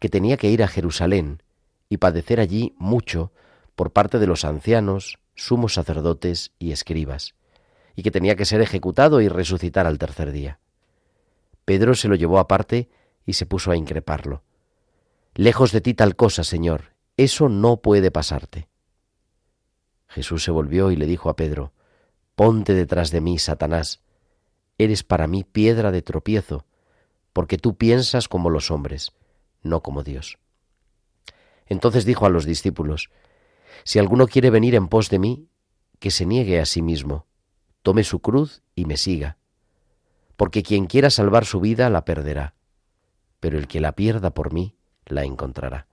[0.00, 1.44] que tenía que ir a Jerusalén
[1.88, 3.30] y padecer allí mucho
[3.76, 7.36] por parte de los ancianos, sumos sacerdotes y escribas,
[7.94, 10.58] y que tenía que ser ejecutado y resucitar al tercer día.
[11.64, 12.88] Pedro se lo llevó aparte
[13.26, 14.42] y se puso a increparlo.
[15.36, 18.71] Lejos de ti tal cosa, Señor, eso no puede pasarte.
[20.12, 21.72] Jesús se volvió y le dijo a Pedro,
[22.34, 24.02] Ponte detrás de mí, Satanás,
[24.76, 26.66] eres para mí piedra de tropiezo,
[27.32, 29.12] porque tú piensas como los hombres,
[29.62, 30.38] no como Dios.
[31.66, 33.08] Entonces dijo a los discípulos,
[33.84, 35.48] Si alguno quiere venir en pos de mí,
[35.98, 37.26] que se niegue a sí mismo,
[37.80, 39.38] tome su cruz y me siga,
[40.36, 42.54] porque quien quiera salvar su vida la perderá,
[43.40, 44.74] pero el que la pierda por mí
[45.06, 45.86] la encontrará.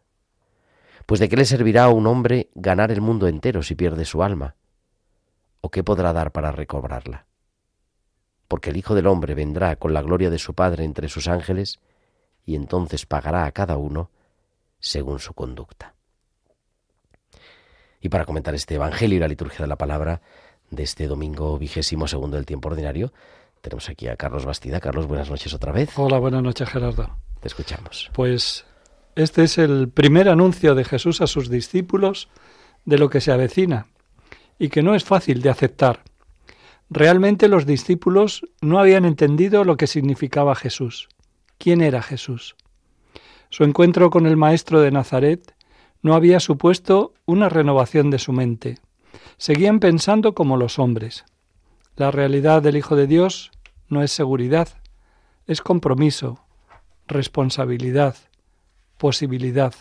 [1.10, 4.22] Pues de qué le servirá a un hombre ganar el mundo entero si pierde su
[4.22, 4.54] alma?
[5.60, 7.26] ¿O qué podrá dar para recobrarla?
[8.48, 11.80] Porque el Hijo del Hombre vendrá con la gloria de su Padre entre sus ángeles
[12.46, 14.12] y entonces pagará a cada uno
[14.78, 15.96] según su conducta.
[18.00, 20.22] Y para comentar este Evangelio y la liturgia de la palabra
[20.70, 23.14] de este domingo vigésimo segundo del tiempo ordinario,
[23.62, 24.80] tenemos aquí a Carlos Bastida.
[24.80, 25.90] Carlos, buenas noches otra vez.
[25.98, 27.18] Hola, buenas noches, Gerardo.
[27.40, 28.12] Te escuchamos.
[28.14, 28.64] Pues
[29.16, 32.30] este es el primer anuncio de Jesús a sus discípulos
[32.86, 33.88] de lo que se avecina
[34.58, 36.04] y que no es fácil de aceptar.
[36.90, 41.08] Realmente los discípulos no habían entendido lo que significaba Jesús.
[41.58, 42.56] ¿Quién era Jesús?
[43.50, 45.54] Su encuentro con el Maestro de Nazaret
[46.02, 48.78] no había supuesto una renovación de su mente.
[49.38, 51.26] Seguían pensando como los hombres.
[51.96, 53.52] La realidad del Hijo de Dios
[53.88, 54.70] no es seguridad,
[55.48, 56.40] es compromiso,
[57.08, 58.16] responsabilidad,
[59.00, 59.74] posibilidad,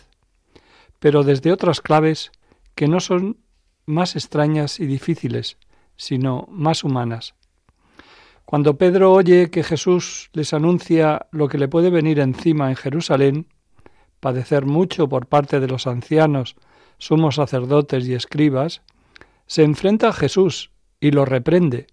[0.97, 2.31] pero desde otras claves
[2.73, 3.37] que no son
[3.85, 5.57] más extrañas y difíciles,
[5.95, 7.35] sino más humanas.
[8.45, 13.47] Cuando Pedro oye que Jesús les anuncia lo que le puede venir encima en Jerusalén,
[14.19, 16.55] padecer mucho por parte de los ancianos,
[16.97, 18.81] sumos sacerdotes y escribas,
[19.45, 21.87] se enfrenta a Jesús y lo reprende.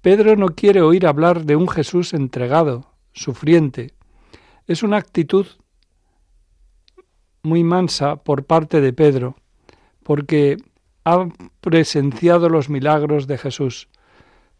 [0.00, 3.92] Pedro no quiere oír hablar de un Jesús entregado, sufriente.
[4.66, 5.46] Es una actitud
[7.42, 9.36] muy mansa por parte de Pedro,
[10.02, 10.56] porque
[11.04, 11.28] ha
[11.60, 13.88] presenciado los milagros de Jesús,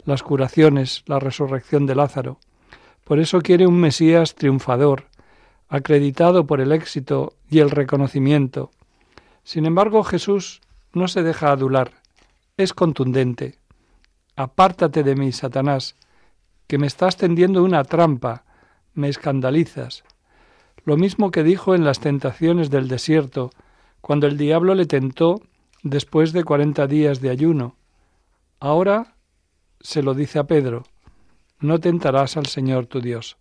[0.05, 2.39] las curaciones, la resurrección de Lázaro.
[3.05, 5.07] Por eso quiere un Mesías triunfador,
[5.69, 8.71] acreditado por el éxito y el reconocimiento.
[9.45, 10.61] Sin embargo, Jesús
[10.93, 11.93] no se deja adular.
[12.57, 13.55] es contundente.
[14.37, 15.97] Apártate de mí, Satanás,
[16.67, 18.45] que me estás tendiendo una trampa,
[18.93, 20.05] me escandalizas.
[20.85, 23.51] Lo mismo que dijo en las tentaciones del desierto,
[24.01, 25.43] cuando el diablo le tentó
[25.83, 27.77] después de cuarenta días de ayuno.
[28.59, 29.15] Ahora
[29.81, 30.85] se lo dice a Pedro,
[31.61, 33.37] no tentarás al Señor tu Dios.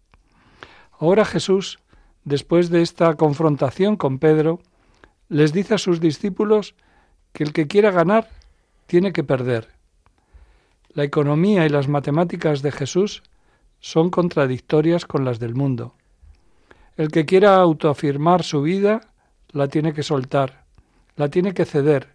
[1.00, 1.80] Ahora Jesús,
[2.24, 4.60] después de esta confrontación con Pedro,
[5.30, 6.76] les dice a sus discípulos
[7.34, 8.30] que el que quiera ganar
[8.88, 9.70] tiene que perder.
[10.94, 13.24] La economía y las matemáticas de Jesús
[13.80, 15.94] son contradictorias con las del mundo.
[17.00, 19.00] El que quiera autoafirmar su vida
[19.54, 20.66] la tiene que soltar,
[21.16, 22.10] la tiene que ceder.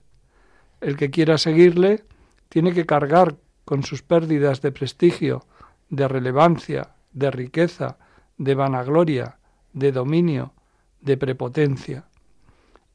[0.83, 2.05] El que quiera seguirle
[2.51, 5.47] tiene que cargar con sus pérdidas de prestigio,
[5.89, 7.97] de relevancia, de riqueza,
[8.37, 9.39] de vanagloria,
[9.73, 10.53] de dominio,
[11.01, 12.05] de prepotencia.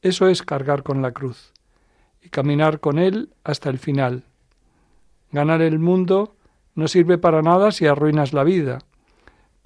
[0.03, 1.53] Eso es cargar con la cruz
[2.21, 4.25] y caminar con él hasta el final.
[5.31, 6.35] Ganar el mundo
[6.75, 8.77] no sirve para nada si arruinas la vida.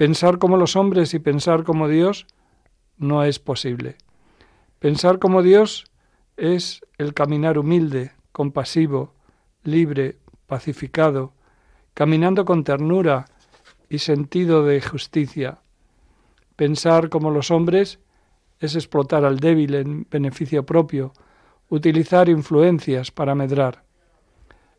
[0.03, 2.27] Pensar como los hombres y pensar como Dios
[2.97, 3.95] no es posible.
[4.79, 5.85] Pensar como Dios
[6.35, 9.13] es el caminar humilde, compasivo,
[9.63, 11.31] libre, pacificado,
[11.93, 13.27] caminando con ternura
[13.87, 15.59] y sentido de justicia.
[16.57, 17.99] Pensar como los hombres
[18.59, 21.13] es explotar al débil en beneficio propio,
[21.69, 23.85] utilizar influencias para medrar.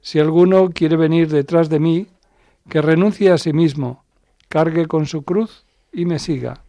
[0.03, 2.09] Si alguno quiere venir detrás de mí,
[2.69, 4.04] que renuncie a sí mismo,
[4.49, 6.63] cargue con su cruz y me siga.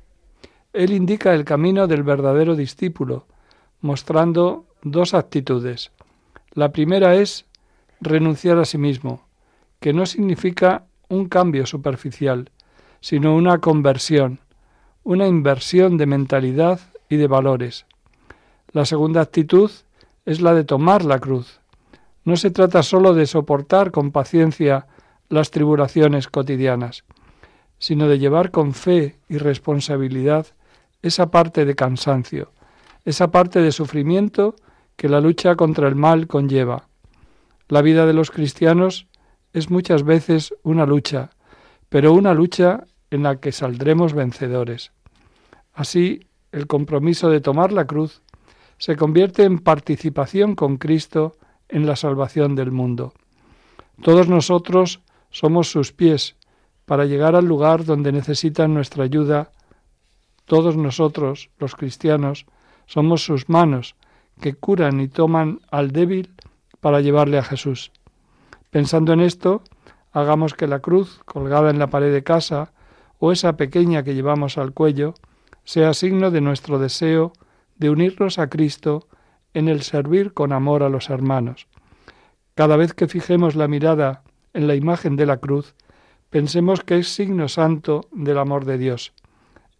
[0.73, 3.25] Él indica el camino del verdadero discípulo,
[3.81, 5.91] mostrando dos actitudes.
[6.53, 7.45] La primera es
[8.01, 9.25] renunciar a sí mismo,
[9.79, 12.51] que no significa un cambio superficial,
[12.99, 14.39] sino una conversión,
[15.03, 17.85] una inversión de mentalidad y de valores.
[18.71, 19.71] La segunda actitud
[20.25, 21.59] es la de tomar la cruz.
[22.23, 24.87] No se trata sólo de soportar con paciencia
[25.29, 27.03] las tribulaciones cotidianas,
[27.85, 30.47] sino de llevar con fe y responsabilidad
[31.03, 32.51] esa parte de cansancio,
[33.03, 34.55] esa parte de sufrimiento
[34.95, 36.87] que la lucha contra el mal conlleva.
[37.67, 39.05] La vida de los cristianos
[39.53, 41.29] es muchas veces una lucha,
[41.87, 44.91] pero una lucha en la que saldremos vencedores.
[45.71, 46.21] Así,
[46.51, 48.23] el compromiso de tomar la cruz
[48.79, 51.37] se convierte en participación con Cristo
[51.69, 53.13] en la salvación del mundo.
[54.01, 56.35] Todos nosotros somos sus pies
[56.85, 59.51] para llegar al lugar donde necesitan nuestra ayuda.
[60.45, 62.45] Todos nosotros, los cristianos,
[62.85, 63.95] somos sus manos
[64.39, 66.33] que curan y toman al débil
[66.79, 67.91] para llevarle a Jesús.
[68.69, 69.63] Pensando en esto,
[70.11, 72.73] hagamos que la cruz colgada en la pared de casa
[73.19, 75.13] o esa pequeña que llevamos al cuello
[75.63, 77.33] sea signo de nuestro deseo
[77.77, 79.07] de unirnos a Cristo
[79.53, 81.67] en el servir con amor a los hermanos.
[82.53, 84.23] Cada vez que fijemos la mirada
[84.53, 85.75] en la imagen de la cruz,
[86.29, 89.13] pensemos que es signo santo del amor de Dios,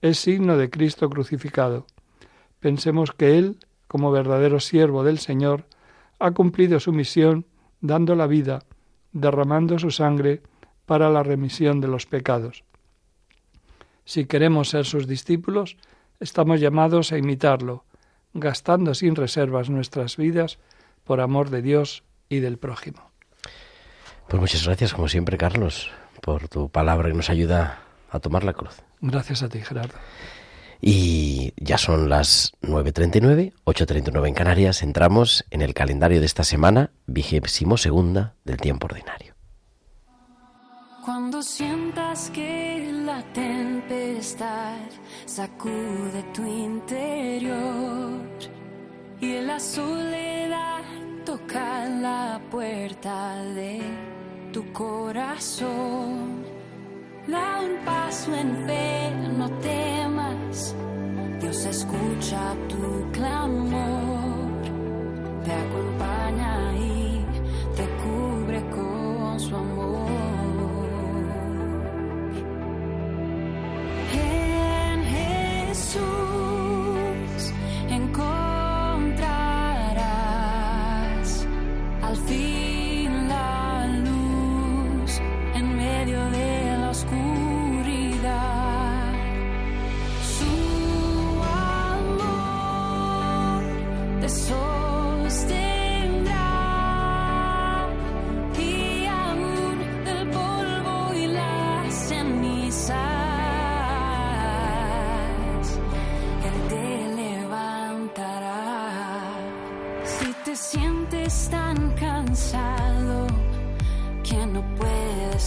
[0.01, 1.85] es signo de Cristo crucificado.
[2.59, 5.65] Pensemos que Él, como verdadero siervo del Señor,
[6.19, 7.45] ha cumplido su misión
[7.81, 8.63] dando la vida,
[9.11, 10.41] derramando su sangre
[10.85, 12.63] para la remisión de los pecados.
[14.05, 15.77] Si queremos ser sus discípulos,
[16.19, 17.85] estamos llamados a imitarlo,
[18.33, 20.59] gastando sin reservas nuestras vidas
[21.03, 23.11] por amor de Dios y del prójimo.
[24.27, 25.91] Pues muchas gracias, como siempre, Carlos,
[26.21, 28.81] por tu palabra que nos ayuda a tomar la cruz.
[29.01, 29.95] Gracias a ti, Gerardo.
[30.81, 34.83] Y ya son las 9.39, 8.39 en Canarias.
[34.83, 39.35] Entramos en el calendario de esta semana, vigésimo segunda del tiempo ordinario.
[41.03, 44.77] Cuando sientas que la tempestad
[45.25, 48.21] sacude tu interior
[49.21, 50.83] y la soledad
[51.23, 54.14] toca la puerta de
[54.55, 56.45] tu corazón,
[57.27, 60.73] da un paso en fe, no temas,
[61.41, 64.61] Dios escucha tu clamor,
[65.43, 67.25] te acompaña y
[67.75, 70.07] te cubre con su amor.
[74.13, 76.34] En Jesús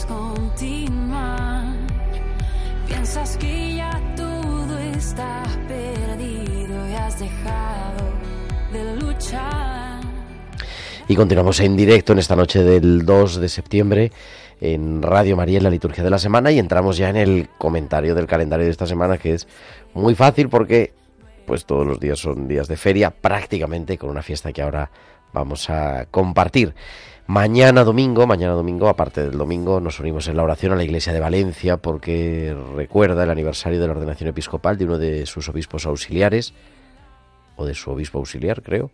[0.08, 1.74] lastimar.
[2.86, 8.04] Piensas que ya todo está perdido y has dejado
[8.72, 10.00] de luchar.
[11.06, 14.12] Y continuamos en directo en esta noche del 2 de septiembre
[14.60, 18.14] en Radio María en la liturgia de la semana y entramos ya en el comentario
[18.14, 19.46] del calendario de esta semana que es
[19.94, 20.92] muy fácil porque
[21.46, 24.90] pues todos los días son días de feria prácticamente con una fiesta que ahora
[25.32, 26.74] vamos a compartir.
[27.26, 31.12] Mañana domingo, mañana domingo, aparte del domingo, nos unimos en la oración a la iglesia
[31.12, 35.84] de Valencia porque recuerda el aniversario de la ordenación episcopal de uno de sus obispos
[35.84, 36.54] auxiliares,
[37.58, 38.90] o de su obispo auxiliar, creo,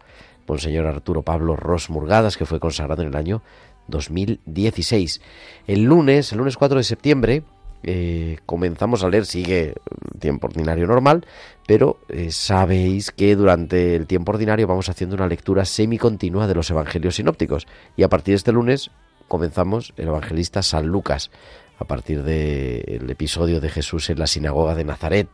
[0.49, 3.43] Monseñor Arturo Pablo Ros Murgadas, que fue consagrado en el año
[3.89, 5.21] 2016.
[5.67, 7.43] El lunes, el lunes 4 de septiembre,
[7.87, 9.75] eh, comenzamos a leer, sigue
[10.19, 11.27] tiempo ordinario normal,
[11.67, 16.71] pero eh, sabéis que durante el tiempo ordinario vamos haciendo una lectura semicontinua de los
[16.71, 17.67] evangelios sinópticos
[17.97, 18.91] y a partir de este lunes
[19.29, 21.31] comenzamos el evangelista San Lucas,
[21.79, 25.29] a partir del episodio de Jesús en la sinagoga de Nazaret.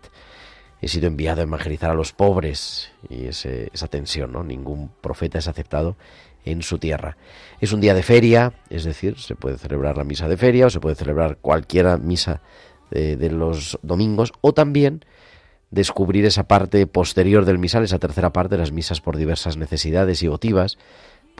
[0.83, 4.43] He sido enviado a evangelizar a los pobres y esa tensión, ¿no?
[4.43, 5.97] Ningún profeta es aceptado
[6.45, 7.17] en su tierra.
[7.61, 10.71] Es un día de feria, es decir, se puede celebrar la misa de feria o
[10.71, 12.41] se puede celebrar cualquiera misa
[12.91, 15.05] de, de los domingos o también
[15.71, 20.23] descubrir esa parte posterior del misal, esa tercera parte de las misas por diversas necesidades
[20.23, 20.79] y votivas,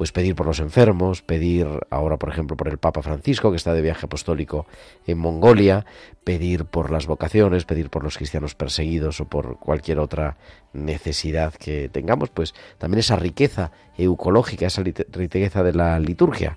[0.01, 3.75] pues pedir por los enfermos, pedir ahora, por ejemplo, por el Papa Francisco, que está
[3.75, 4.67] de viaje apostólico
[5.07, 5.85] en Mongolia,
[6.25, 10.39] pedir por las vocaciones, pedir por los cristianos perseguidos o por cualquier otra
[10.73, 16.57] necesidad que tengamos, pues también esa riqueza eucológica, esa riqueza de la liturgia,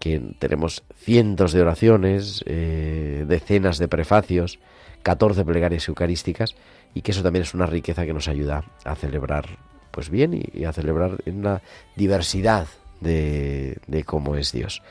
[0.00, 4.58] que tenemos cientos de oraciones, eh, decenas de prefacios,
[5.04, 6.56] 14 plegarias eucarísticas,
[6.92, 10.64] y que eso también es una riqueza que nos ayuda a celebrar pues bien y,
[10.64, 11.62] a celebrar en una
[11.96, 12.66] diversidad
[13.00, 14.82] de, cómo es Dios.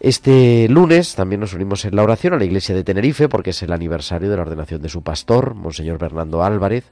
[0.00, 3.62] Este lunes también nos unimos en la oración a la iglesia de Tenerife porque es
[3.62, 6.84] el aniversario de la ordenación de su pastor, Monseñor Bernardo Álvarez,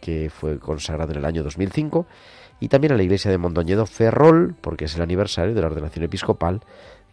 [0.00, 2.06] que fue consagrado en el año 2005,
[2.60, 6.04] y también a la iglesia de Mondoñedo Ferrol porque es el aniversario de la ordenación
[6.04, 6.62] episcopal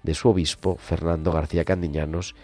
[0.04, 2.36] de su obispo, Fernando García Candiñanos,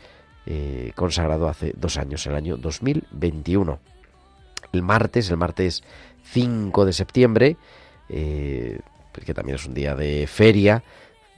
[0.45, 3.80] eh, consagrado hace dos años, el año 2021.
[4.74, 5.84] El martes, el martes
[6.24, 7.58] 5 de septiembre,
[8.10, 8.80] eh,
[9.26, 10.84] que también es un día de feria.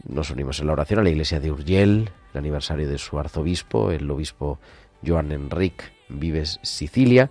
[0.08, 3.92] Nos unimos en la oración a la iglesia de Urgel, el aniversario de su arzobispo,
[3.92, 4.60] el obispo
[5.06, 7.30] Joan Enrique Vives Sicilia,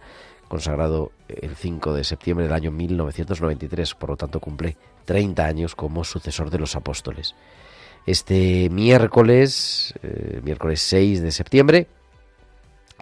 [0.48, 6.04] consagrado el 5 de septiembre del año 1993, por lo tanto cumple 30 años como
[6.04, 7.34] sucesor de los apóstoles.
[8.06, 11.88] Este miércoles, eh, miércoles 6 de septiembre,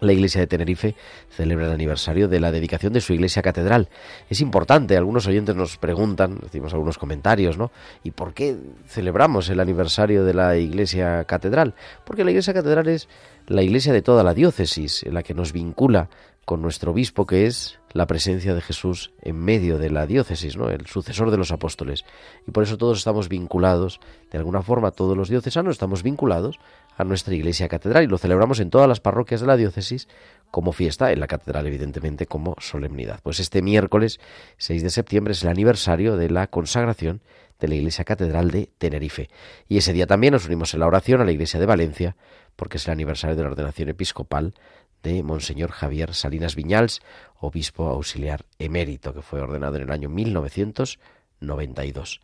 [0.01, 0.95] la iglesia de Tenerife
[1.31, 3.89] celebra el aniversario de la dedicación de su iglesia catedral.
[4.29, 7.71] Es importante, algunos oyentes nos preguntan, decimos algunos comentarios, ¿no?
[8.05, 11.75] ¿Y por qué celebramos el aniversario de la iglesia catedral?
[12.05, 13.09] Porque la iglesia catedral es
[13.47, 16.09] la iglesia de toda la diócesis, en la que nos vincula
[16.45, 20.69] con nuestro obispo, que es la presencia de Jesús en medio de la diócesis, ¿no?
[20.69, 22.05] el sucesor de los apóstoles.
[22.47, 23.99] Y por eso todos estamos vinculados,
[24.31, 26.61] de alguna forma todos los diocesanos estamos vinculados
[26.97, 30.09] a nuestra iglesia catedral y lo celebramos en todas las parroquias de la diócesis
[30.51, 33.21] como fiesta, en la catedral evidentemente como solemnidad.
[33.23, 34.21] Pues este miércoles
[34.59, 37.21] 6 de septiembre es el aniversario de la consagración
[37.61, 39.29] de la iglesia catedral de Tenerife.
[39.69, 42.17] Y ese día también nos unimos en la oración a la iglesia de Valencia,
[42.55, 44.55] porque es el aniversario de la ordenación episcopal
[45.03, 47.01] de Monseñor Javier Salinas Viñals,
[47.39, 52.21] obispo auxiliar emérito, que fue ordenado en el año 1992.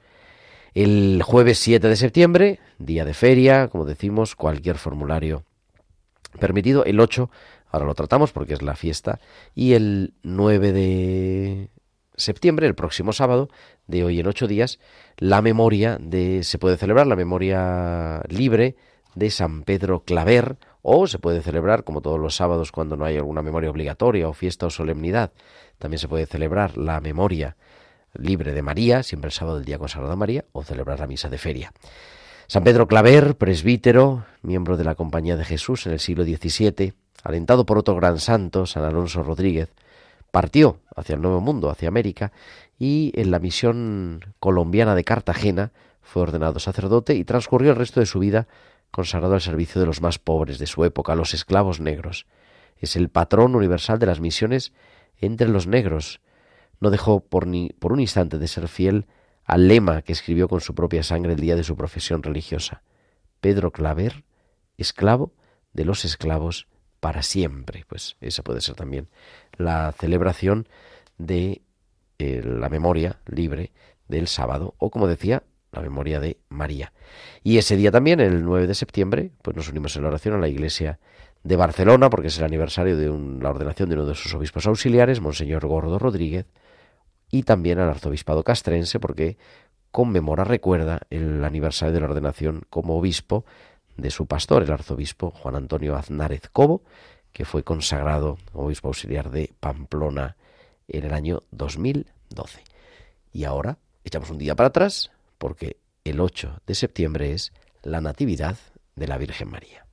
[0.75, 5.45] El jueves 7 de septiembre, día de feria, como decimos, cualquier formulario
[6.41, 6.83] permitido.
[6.87, 7.31] El 8,
[7.71, 9.21] ahora lo tratamos porque es la fiesta.
[9.55, 11.69] Y el 9 de
[12.17, 13.51] septiembre, el próximo sábado,
[13.87, 14.79] de hoy en ocho días,
[15.19, 18.77] la memoria de, se puede celebrar la memoria libre
[19.15, 23.19] de San Pedro Claver, o se puede celebrar, como todos los sábados, cuando no hay
[23.19, 25.33] alguna memoria obligatoria o fiesta o solemnidad,
[25.79, 27.57] también se puede celebrar la memoria
[28.15, 31.29] libre de María, siempre el sábado del día consagrado a María, o celebrar la misa
[31.29, 31.73] de feria.
[32.47, 36.93] San Pedro Claver, presbítero, miembro de la Compañía de Jesús en el siglo XVII,
[37.23, 39.71] alentado por otro gran santo, San Alonso Rodríguez,
[40.31, 42.33] partió hacia el Nuevo Mundo, hacia América,
[42.79, 48.07] y en la misión colombiana de Cartagena fue ordenado sacerdote y transcurrió el resto de
[48.07, 48.49] su vida
[48.91, 52.27] consagrado al servicio de los más pobres de su época, los esclavos negros.
[52.79, 54.73] Es el patrón universal de las misiones
[55.19, 56.21] entre los negros.
[56.83, 59.07] No dejó por, ni, por un instante de ser fiel
[59.45, 62.83] al lema que escribió con su propia sangre el día de su profesión religiosa.
[63.41, 64.25] Pedro Claver,
[64.77, 65.33] esclavo
[65.73, 66.67] de los esclavos
[66.99, 67.85] para siempre.
[67.87, 69.07] Pues esa puede ser también
[69.57, 70.67] la celebración
[71.19, 71.63] de
[72.19, 73.71] eh, la memoria libre
[74.09, 76.93] del sábado, o como decía, la memoria de María.
[77.45, 80.39] Y ese día también, el 9 de septiembre, pues nos unimos en la oración a
[80.39, 80.99] la iglesia
[81.45, 83.07] de Barcelona, porque es el aniversario de
[83.41, 86.47] la ordenación de uno de sus obispos auxiliares, Monseñor Gordo Rodríguez,
[87.33, 89.39] y también al arzobispado castrense, porque
[89.91, 93.45] conmemora, recuerda el aniversario de la ordenación como obispo
[93.97, 96.83] de su pastor, el arzobispo Juan Antonio Aznárez Cobo,
[97.33, 100.37] que fue consagrado obispo auxiliar de Pamplona
[100.89, 102.63] en el año 2012.
[103.33, 107.53] Y ahora echamos un día para atrás porque el 8 de septiembre es
[107.83, 108.59] la Natividad
[108.95, 109.87] de la Virgen María.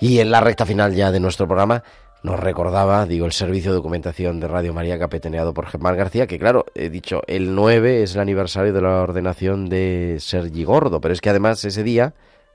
[0.00, 1.84] Y en la recta final ya de nuestro programa
[2.22, 6.38] nos recordaba, digo, el servicio de documentación de Radio María capitaneado por Germán García, que
[6.38, 11.14] claro, he dicho, el 9 es el aniversario de la ordenación de Sergi Gordo, pero
[11.14, 12.14] es que además ese día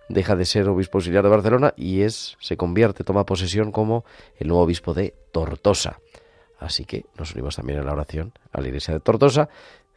[0.10, 4.06] deja de ser obispo auxiliar de Barcelona y es se convierte, toma posesión como
[4.38, 6.00] el nuevo obispo de Tortosa.
[6.60, 9.50] Así que nos unimos también en la oración a la iglesia de Tortosa,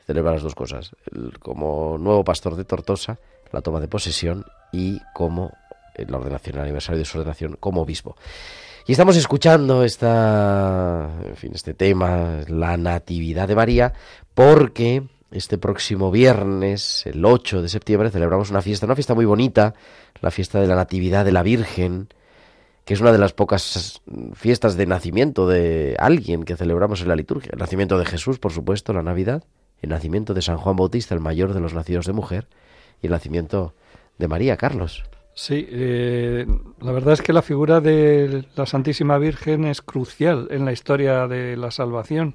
[0.07, 0.93] celebra las dos cosas,
[1.41, 3.19] como nuevo pastor de Tortosa,
[3.53, 5.53] la toma de posesión y como
[6.07, 8.17] la ordenación, el aniversario de su ordenación como obispo.
[8.87, 13.93] Y estamos escuchando esta, en fin, este tema, la Natividad de María,
[14.35, 19.75] porque este próximo viernes, el 8 de septiembre, celebramos una fiesta, una fiesta muy bonita,
[20.23, 22.09] la fiesta de la Natividad de la Virgen,
[22.87, 24.01] que es una de las pocas
[24.33, 27.51] fiestas de nacimiento de alguien que celebramos en la liturgia.
[27.53, 29.45] El nacimiento de Jesús, por supuesto, la Navidad,
[29.83, 32.49] el nacimiento de San Juan Bautista, el mayor de los nacidos de mujer,
[33.03, 33.75] y el nacimiento
[34.17, 35.05] de María, Carlos.
[35.41, 36.47] Sí, eh,
[36.81, 41.29] la verdad es que la figura de la Santísima Virgen es crucial en la historia
[41.29, 42.35] de la salvación,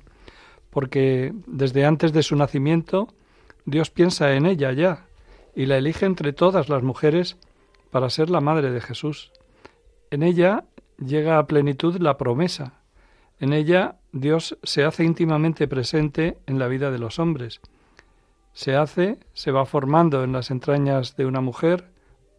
[0.69, 3.09] porque desde antes de su nacimiento
[3.65, 5.05] Dios piensa en ella ya
[5.53, 7.35] y la elige entre todas las mujeres
[7.91, 9.33] para ser la madre de Jesús.
[10.09, 10.63] En ella
[10.97, 12.79] llega a plenitud la promesa.
[13.37, 17.59] En ella Dios se hace íntimamente presente en la vida de los hombres.
[18.53, 21.91] Se hace, se va formando en las entrañas de una mujer,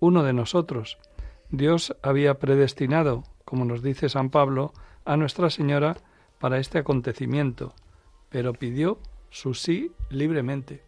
[0.04, 0.98] uno de nosotros.
[1.50, 4.72] Dios había predestinado, como nos dice San Pablo,
[5.04, 5.96] a Nuestra Señora
[6.38, 7.74] para este acontecimiento,
[8.28, 8.98] pero pidió
[9.30, 10.82] su sí libremente.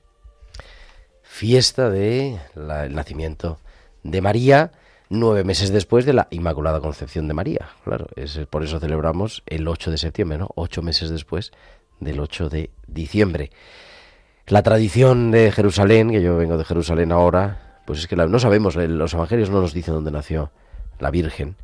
[1.22, 3.58] Fiesta de el nacimiento
[4.02, 4.72] de María,
[5.08, 7.68] nueve meses después de la Inmaculada Concepción de María.
[7.84, 10.50] Claro, es por eso celebramos el 8 de septiembre, ¿no?
[10.54, 11.52] Ocho meses después
[12.00, 13.50] del 8 de diciembre.
[14.46, 18.76] La tradición de Jerusalén, que yo vengo de Jerusalén ahora, pues es que no sabemos,
[18.76, 20.50] los evangelios no nos dicen dónde nació
[20.98, 21.56] la Virgen.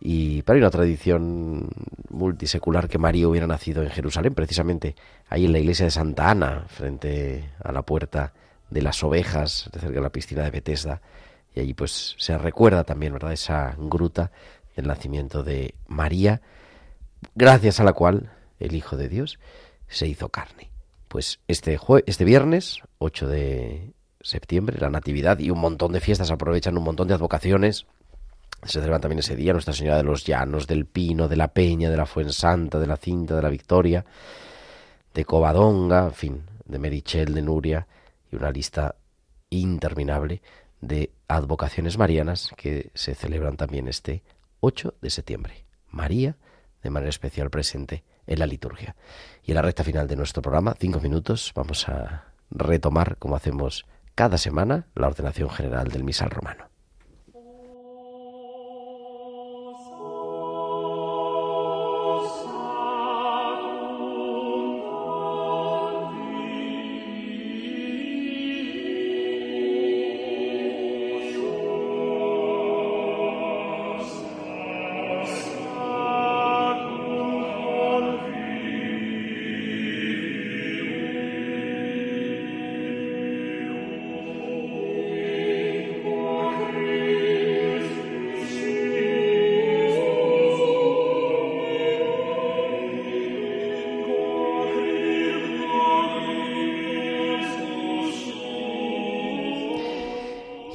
[0.00, 1.68] Y, pero hay una tradición
[2.10, 4.94] multisecular que María hubiera nacido en Jerusalén, precisamente
[5.28, 8.32] ahí en la iglesia de Santa Ana, frente a la puerta
[8.70, 11.00] de las ovejas, cerca de la piscina de Bethesda.
[11.54, 14.30] Y allí pues se recuerda también, ¿verdad?, esa gruta
[14.76, 16.40] del nacimiento de María,
[17.34, 19.38] gracias a la cual el Hijo de Dios
[19.88, 20.70] se hizo carne.
[21.08, 23.92] Pues este, este viernes, 8 de
[24.24, 27.86] septiembre, la Natividad y un montón de fiestas, aprovechan un montón de advocaciones.
[28.64, 31.90] Se celebra también ese día Nuestra Señora de los Llanos, del Pino, de la Peña,
[31.90, 34.04] de la Fuensanta, de la Cinta, de la Victoria,
[35.12, 37.86] de Covadonga, en fin, de Merichel, de Nuria,
[38.32, 38.96] y una lista
[39.50, 40.42] interminable
[40.80, 44.22] de advocaciones marianas que se celebran también este
[44.60, 45.66] 8 de septiembre.
[45.90, 46.36] María
[46.82, 48.96] de manera especial presente en la liturgia.
[49.42, 53.86] Y en la recta final de nuestro programa, cinco minutos, vamos a retomar, como hacemos
[54.14, 56.73] cada semana, la ordenación general del misal romano.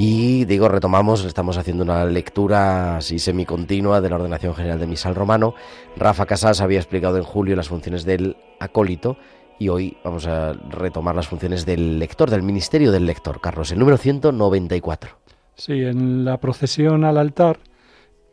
[0.02, 5.14] Y digo, retomamos, estamos haciendo una lectura así semicontinua de la ordenación general de misal
[5.14, 5.56] romano.
[5.98, 9.18] Rafa Casas había explicado en julio las funciones del acólito
[9.60, 13.42] y hoy vamos a retomar las funciones del lector, del ministerio del lector.
[13.42, 15.18] Carlos, el número 194.
[15.56, 17.60] Sí, en la procesión al altar,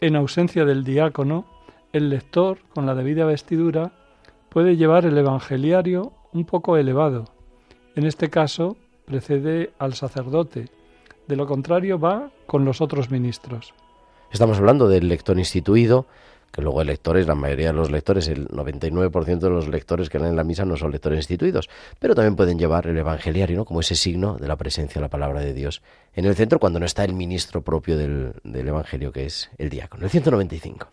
[0.00, 1.46] en ausencia del diácono,
[1.92, 3.90] el lector, con la debida vestidura,
[4.50, 7.24] puede llevar el evangeliario un poco elevado.
[7.96, 10.66] En este caso, precede al sacerdote
[11.26, 13.74] de lo contrario va con los otros ministros.
[14.30, 16.06] Estamos hablando del lector instituido,
[16.52, 20.18] que luego el lectores, la mayoría de los lectores, el 99% de los lectores que
[20.18, 21.68] leen en la misa no son lectores instituidos,
[21.98, 23.64] pero también pueden llevar el evangeliario, ¿no?
[23.64, 25.82] como ese signo de la presencia de la palabra de Dios
[26.14, 29.68] en el centro cuando no está el ministro propio del, del evangelio, que es el
[29.68, 30.04] diácono.
[30.04, 30.88] El 195.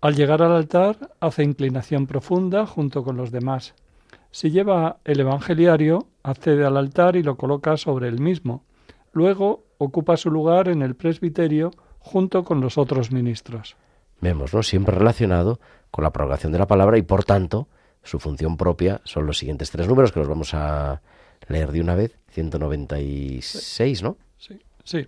[0.00, 3.74] Al llegar al altar, hace inclinación profunda junto con los demás.
[4.30, 8.62] Si lleva el evangeliario, accede al altar y lo coloca sobre el mismo.
[9.12, 13.76] Luego ocupa su lugar en el presbiterio junto con los otros ministros.
[14.20, 14.62] Vemos, ¿no?
[14.62, 17.68] Siempre relacionado con la propagación de la palabra y por tanto
[18.02, 21.02] su función propia son los siguientes tres números que los vamos a
[21.48, 24.16] leer de una vez, 196, ¿no?
[24.38, 25.06] Sí, sí.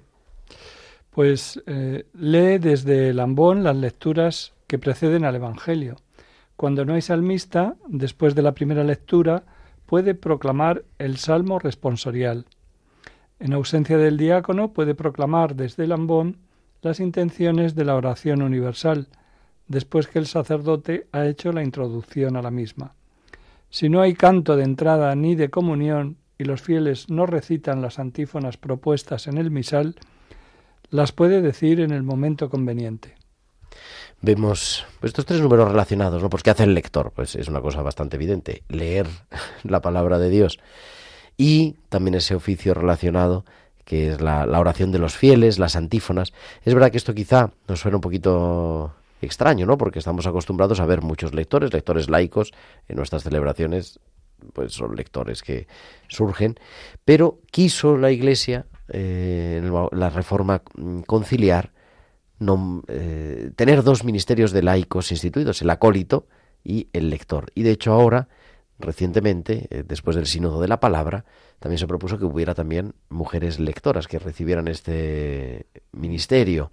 [1.10, 5.96] Pues eh, lee desde el ambón las lecturas que preceden al Evangelio.
[6.56, 9.44] Cuando no hay salmista, después de la primera lectura,
[9.86, 12.46] puede proclamar el salmo responsorial.
[13.40, 16.36] En ausencia del diácono puede proclamar desde el ambón
[16.82, 19.08] las intenciones de la oración universal,
[19.66, 22.94] después que el sacerdote ha hecho la introducción a la misma.
[23.70, 27.98] Si no hay canto de entrada ni de comunión y los fieles no recitan las
[27.98, 29.96] antífonas propuestas en el misal,
[30.90, 33.14] las puede decir en el momento conveniente.
[34.20, 36.28] Vemos pues, estos tres números relacionados, ¿no?
[36.28, 37.12] Pues ¿qué hace el lector?
[37.14, 39.06] Pues es una cosa bastante evidente, leer
[39.62, 40.58] la palabra de Dios
[41.40, 43.46] y también ese oficio relacionado
[43.86, 46.34] que es la, oración de los fieles, las antífonas.
[46.66, 49.78] Es verdad que esto quizá nos suena un poquito extraño, ¿no?
[49.78, 52.52] Porque estamos acostumbrados a ver muchos lectores, lectores laicos
[52.88, 54.00] en nuestras celebraciones,
[54.52, 55.66] pues son lectores que
[56.08, 56.56] surgen,
[57.06, 59.62] pero quiso la Iglesia, eh,
[59.92, 60.60] la reforma
[61.06, 61.72] conciliar,
[62.38, 66.26] no, eh, tener dos ministerios de laicos instituidos, el acólito
[66.62, 67.50] y el lector.
[67.54, 68.28] Y de hecho ahora
[68.80, 71.24] recientemente, eh, después del sínodo de la palabra,
[71.58, 76.70] también se propuso que hubiera también mujeres lectoras que recibieran este ministerio,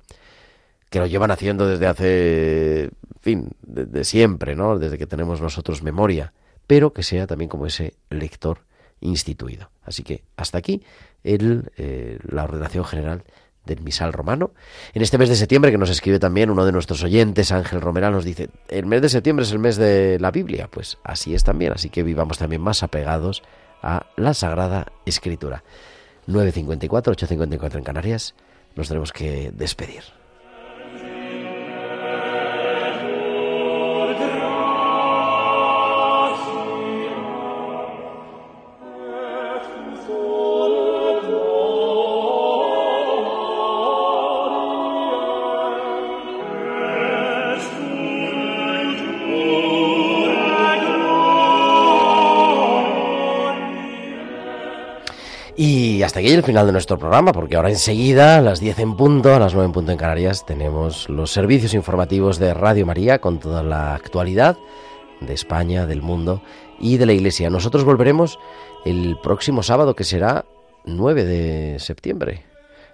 [0.90, 2.90] que lo llevan haciendo desde hace,
[3.20, 4.80] fin, desde siempre, ¿no?
[4.80, 6.34] Desde que tenemos nosotros memoria,
[6.66, 8.60] pero que sea también como ese lector
[9.00, 9.70] instituido.
[9.84, 10.84] Así que hasta aquí
[11.24, 13.24] el, eh, la ordenación general
[13.68, 14.50] del misal romano.
[14.96, 18.10] En este mes de septiembre, que nos escribe también uno de nuestros oyentes, Ángel Romera,
[18.10, 20.68] nos dice, el mes de septiembre es el mes de la Biblia.
[20.72, 23.44] Pues así es también, así que vivamos también más apegados
[23.84, 25.64] a la Sagrada Escritura.
[26.28, 28.34] 9.54, 8.54 en Canarias,
[28.76, 30.17] nos tenemos que despedir.
[55.60, 58.96] Y hasta aquí el final de nuestro programa, porque ahora enseguida, a las 10 en
[58.96, 63.20] punto, a las 9 en punto en Canarias, tenemos los servicios informativos de Radio María
[63.20, 64.56] con toda la actualidad
[65.20, 66.44] de España, del mundo
[66.80, 67.50] y de la Iglesia.
[67.50, 68.38] Nosotros volveremos
[68.86, 70.46] el próximo sábado, que será
[70.86, 72.46] 9 de septiembre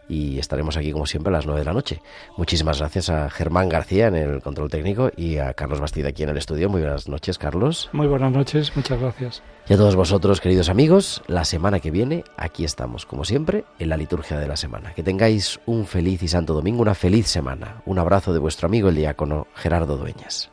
[0.07, 2.01] y estaremos aquí como siempre a las 9 de la noche.
[2.37, 6.29] Muchísimas gracias a Germán García en el control técnico y a Carlos Bastida aquí en
[6.29, 6.69] el estudio.
[6.69, 7.89] Muy buenas noches, Carlos.
[7.93, 9.43] Muy buenas noches, muchas gracias.
[9.67, 13.89] Y a todos vosotros, queridos amigos, la semana que viene aquí estamos, como siempre, en
[13.89, 14.93] la liturgia de la semana.
[14.93, 17.81] Que tengáis un feliz y santo domingo, una feliz semana.
[17.85, 20.52] Un abrazo de vuestro amigo el diácono Gerardo Dueñas.